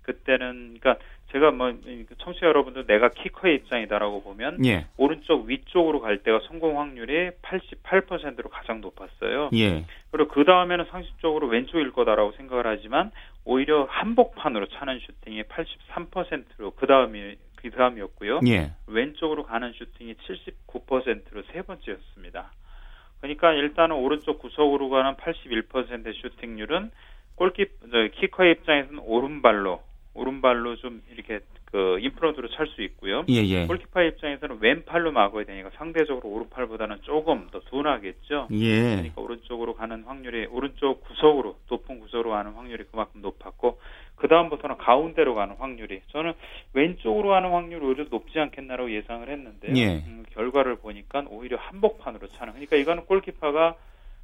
그때는 0.02 0.78
그러니까 0.80 1.04
제가 1.32 1.50
뭐 1.50 1.72
청취자 2.18 2.46
여러분들 2.46 2.86
내가 2.86 3.08
키커의 3.08 3.56
입장이다라고 3.56 4.22
보면 4.22 4.64
예. 4.66 4.86
오른쪽 4.98 5.46
위쪽으로 5.46 6.00
갈 6.00 6.18
때가 6.18 6.40
성공 6.46 6.78
확률이 6.78 7.30
88%로 7.42 8.50
가장 8.50 8.82
높았어요. 8.82 9.48
예. 9.54 9.86
그리고 10.10 10.28
그 10.28 10.44
다음에는 10.44 10.84
상식적으로 10.90 11.48
왼쪽일 11.48 11.92
거다라고 11.92 12.32
생각을 12.32 12.66
하지만 12.66 13.10
오히려 13.44 13.84
한복판으로 13.84 14.66
차는 14.66 15.00
슈팅이 15.00 15.44
83%로 15.44 16.72
그 16.72 16.86
다음이 16.86 17.36
그 17.56 17.70
다음이었고요. 17.70 18.40
예. 18.48 18.72
왼쪽으로 18.86 19.44
가는 19.44 19.72
슈팅이 19.72 20.14
79%로 20.14 21.42
세 21.52 21.62
번째였습니다. 21.62 22.52
그러니까 23.20 23.52
일단은 23.52 23.96
오른쪽 23.96 24.40
구석으로 24.40 24.90
가는 24.90 25.14
81%의 25.14 26.12
슈팅률은 26.12 26.90
골키 27.36 27.66
키커의 28.16 28.52
입장에서는 28.52 28.98
오른발로 28.98 29.80
오른발로 30.14 30.76
좀 30.76 31.02
이렇게 31.12 31.40
그 31.72 31.98
인프런트로 32.00 32.48
찰 32.48 32.66
수 32.66 32.82
있고요. 32.82 33.24
예, 33.30 33.36
예. 33.36 33.66
골키퍼의 33.66 34.08
입장에서는 34.10 34.58
왼팔로 34.60 35.10
막아야 35.10 35.44
되니까 35.44 35.70
상대적으로 35.76 36.28
오른팔보다는 36.28 36.98
조금 37.02 37.48
더 37.50 37.60
둔하겠죠. 37.60 38.48
예. 38.52 38.80
그러니까 38.96 39.22
오른쪽으로 39.22 39.74
가는 39.74 40.04
확률이 40.04 40.46
오른쪽 40.46 41.02
구석으로 41.04 41.56
높은 41.70 41.98
구석으로 41.98 42.30
가는 42.30 42.52
확률이 42.52 42.84
그만큼 42.90 43.22
높았고 43.22 43.80
그 44.16 44.28
다음부터는 44.28 44.76
가운데로 44.76 45.34
가는 45.34 45.56
확률이 45.58 46.02
저는 46.08 46.34
왼쪽으로 46.74 47.30
가는 47.30 47.50
확률이 47.50 47.84
오히려 47.84 48.04
높지 48.10 48.38
않겠나라고 48.38 48.92
예상을 48.92 49.26
했는데 49.26 49.72
예. 49.74 49.94
음, 50.06 50.24
결과를 50.34 50.76
보니까 50.76 51.24
오히려 51.30 51.56
한복판으로 51.56 52.28
차는 52.36 52.52
그러니까 52.52 52.76
이거는 52.76 53.06
골키퍼가 53.06 53.76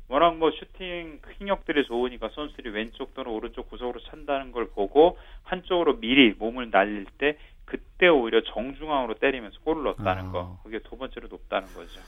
워낙 0.09 0.37
뭐 0.37 0.51
슈팅 0.51 1.21
힘력들이 1.39 1.85
좋으니까 1.87 2.31
선수들이 2.35 2.71
왼쪽 2.71 3.15
또는 3.15 3.31
오른쪽 3.31 3.69
구석으로 3.69 4.01
찬다는 4.01 4.53
걸 4.53 4.69
보고 4.71 5.19
한쪽으로 5.43 5.99
미리 6.01 6.35
몸을 6.39 6.71
날릴 6.71 7.07
때 7.19 7.37
그때 7.67 8.09
오히려 8.09 8.43
정중앙으로 8.45 9.15
때리면서 9.15 9.61
골을 9.61 9.83
넣었다는 9.85 10.29
아. 10.29 10.33
거 10.33 10.59
그게 10.65 10.79
두 10.79 10.97
번째로 10.97 11.29
높다는 11.29 11.69
거죠. 11.75 12.01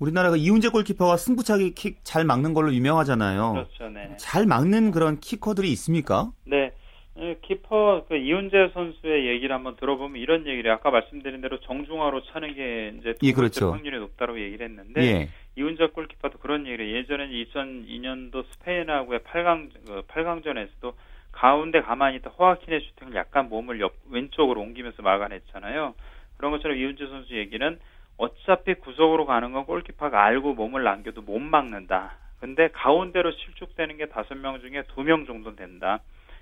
우리나라가 0.00 0.36
이훈재 0.36 0.68
골키퍼가 0.70 1.16
승부차기 1.16 1.74
킥 1.74 1.98
잘 2.04 2.24
막는 2.24 2.54
걸로 2.54 2.72
유명하잖아요. 2.72 3.52
그렇죠, 3.52 3.88
네. 3.90 4.16
잘 4.16 4.46
막는 4.46 4.90
그런 4.90 5.18
키커들이 5.20 5.70
있습니까? 5.72 6.30
네. 6.44 6.72
에, 7.20 7.36
키퍼 7.42 8.04
그 8.08 8.16
이훈재 8.16 8.70
선수의 8.74 9.26
얘기를 9.26 9.52
한번 9.54 9.74
들어보면 9.76 10.20
이런 10.20 10.46
얘기를 10.46 10.70
아까 10.70 10.90
말씀드린 10.90 11.40
대로 11.40 11.58
정중앙으로 11.60 12.22
차는 12.26 12.54
게 12.54 12.94
이제 13.00 13.14
두 13.18 13.26
예, 13.26 13.32
그렇죠. 13.32 13.72
확률이 13.72 13.98
높다고 13.98 14.40
얘기를 14.40 14.68
했는데 14.68 15.02
예. 15.02 15.28
이훈재 15.58 15.88
골키퍼도 15.88 16.38
그런 16.38 16.66
얘기를. 16.66 16.92
예전에 16.92 17.28
2002년도 17.28 18.44
스페인하고의 18.52 19.20
8강 19.20 19.70
그 19.86 20.02
8강전에서도 20.06 20.94
가운데 21.32 21.80
가만히 21.82 22.16
있다 22.16 22.30
호아킨의 22.30 22.80
슈팅을 22.80 23.14
약간 23.16 23.48
몸을 23.48 23.80
옆 23.80 23.94
왼쪽으로 24.10 24.60
옮기면서 24.60 25.02
막아냈잖아요. 25.02 25.94
그런 26.36 26.52
것처럼 26.52 26.76
이훈재 26.76 27.06
선수 27.06 27.34
얘기는 27.36 27.78
어차피 28.16 28.74
구석으로 28.74 29.26
가는 29.26 29.52
건 29.52 29.64
골키퍼가 29.64 30.22
알고 30.24 30.54
몸을 30.54 30.84
남겨도 30.84 31.22
못 31.22 31.38
막는다. 31.40 32.16
근데 32.40 32.68
가운데로 32.68 33.32
실축되는 33.32 33.96
게 33.96 34.06
다섯 34.06 34.36
명 34.36 34.60
중에 34.60 34.84
두 34.94 35.02
명 35.02 35.26
정도 35.26 35.56
된다. 35.56 36.00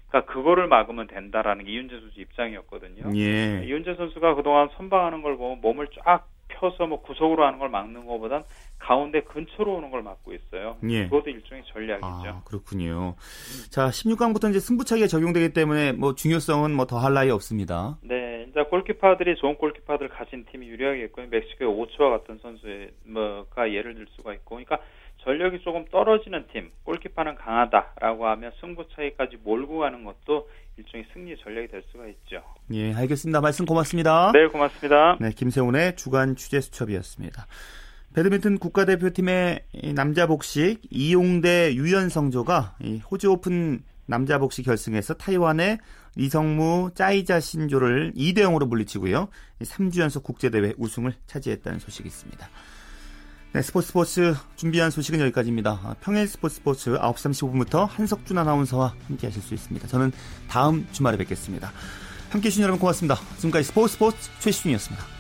그러니까 0.09 0.33
그거를 0.33 0.69
막으면 0.69 1.07
된다라는 1.07 1.65
게 1.65 1.73
이훈재 1.73 1.99
선수 2.01 2.21
입장이었거든요. 2.21 3.17
예. 3.17 3.65
이훈재 3.65 3.95
선수가 3.95 4.35
그동안 4.35 4.69
선방하는 4.77 5.23
걸 5.23 5.37
보면 5.37 5.61
몸을 5.63 5.89
쫙 6.05 6.27
펴서 6.59 6.87
뭐 6.87 7.01
구석으로 7.03 7.45
하는 7.45 7.59
걸 7.59 7.69
막는 7.69 8.07
것보단 8.07 8.45
가운데 8.79 9.23
근처로 9.23 9.77
오는 9.77 9.91
걸 9.91 10.03
막고 10.03 10.33
있어요. 10.33 10.77
예. 10.89 11.05
그것도 11.05 11.31
일종의 11.31 11.65
전략이죠. 11.67 12.07
아, 12.07 12.43
그렇군요. 12.45 13.15
자, 13.71 13.89
16강부터 13.89 14.51
이제 14.51 14.61
승부차기가 14.61 15.07
적용되기 15.07 15.53
때문에 15.53 15.93
뭐 15.93 16.15
중요성은 16.15 16.75
뭐 16.75 16.87
더할 16.87 17.15
나위 17.15 17.31
없습니다. 17.31 17.99
네, 18.03 18.47
이제 18.49 18.63
골키퍼들이 18.63 19.37
좋은 19.37 19.57
골키퍼들 19.57 20.09
가진 20.09 20.45
팀이 20.51 20.67
유리하겠고요. 20.69 21.27
멕시코의 21.31 21.71
오초와 21.71 22.19
같은 22.19 22.39
선수의 22.43 22.91
뭐가 23.05 23.73
예를 23.73 23.95
들 23.95 24.07
수가 24.17 24.35
있고, 24.35 24.57
그러니까 24.57 24.79
전력이 25.27 25.61
조금 25.63 25.85
떨어지는 25.91 26.47
팀, 26.53 26.71
골키퍼는 26.85 27.35
강하다라고 27.35 28.29
하면 28.29 28.53
승부 28.61 28.87
차이까지 28.95 29.39
몰고 29.43 29.81
가는 29.81 30.05
것도 30.05 30.49
일종의 30.77 31.05
승리 31.13 31.37
전략이 31.37 31.67
될 31.67 31.83
수가 31.91 32.07
있죠. 32.07 32.45
예, 32.73 32.95
알겠습니다. 32.95 33.41
말씀 33.41 33.67
고맙습니다. 33.67 34.31
네, 34.33 34.47
고맙습니다. 34.47 35.17
네, 35.21 35.33
김세훈의 35.33 35.97
주간 35.97 36.37
취재 36.37 36.61
수첩이었습니다. 36.61 37.45
배드민턴 38.15 38.59
국가대표팀의 38.59 39.65
이 39.73 39.93
남자 39.95 40.29
복식 40.29 40.81
이용대 40.91 41.75
유연성조가 41.75 42.77
이 42.83 42.99
호주 42.99 43.33
오픈 43.33 43.81
남자 44.07 44.39
복식 44.39 44.65
결승에서 44.65 45.15
타이완의 45.15 45.79
리성무 46.15 46.93
짜이자 46.95 47.41
신조를 47.41 48.13
2대 48.17 48.39
0으로 48.39 48.69
물리치고요. 48.69 49.29
3주 49.61 50.01
연속 50.01 50.23
국제대회 50.23 50.75
우승을 50.79 51.15
차지했다는 51.27 51.81
소식이 51.81 52.07
있습니다. 52.07 52.49
네, 53.57 53.63
스포츠 53.63 53.87
스포츠 53.87 54.35
준비한 54.57 54.91
소식은 54.91 55.19
여기까지입니다. 55.19 55.81
아, 55.83 55.95
평일 56.03 56.29
스포츠 56.29 56.57
스포츠 56.57 56.91
9시 56.91 57.31
35분부터 57.31 57.89
한석준 57.89 58.37
아나운서와 58.37 58.95
함께 59.07 59.29
하실 59.29 59.41
수 59.41 59.55
있습니다. 59.55 59.89
저는 59.89 60.13
다음 60.47 60.87
주말에 60.93 61.17
뵙겠습니다. 61.17 61.73
함께 62.29 62.49
해주신 62.49 62.65
여러분 62.65 62.79
고맙습니다. 62.79 63.19
지금까지 63.37 63.65
스포츠 63.65 63.95
스포츠 63.95 64.29
최시중이었습니다. 64.41 65.16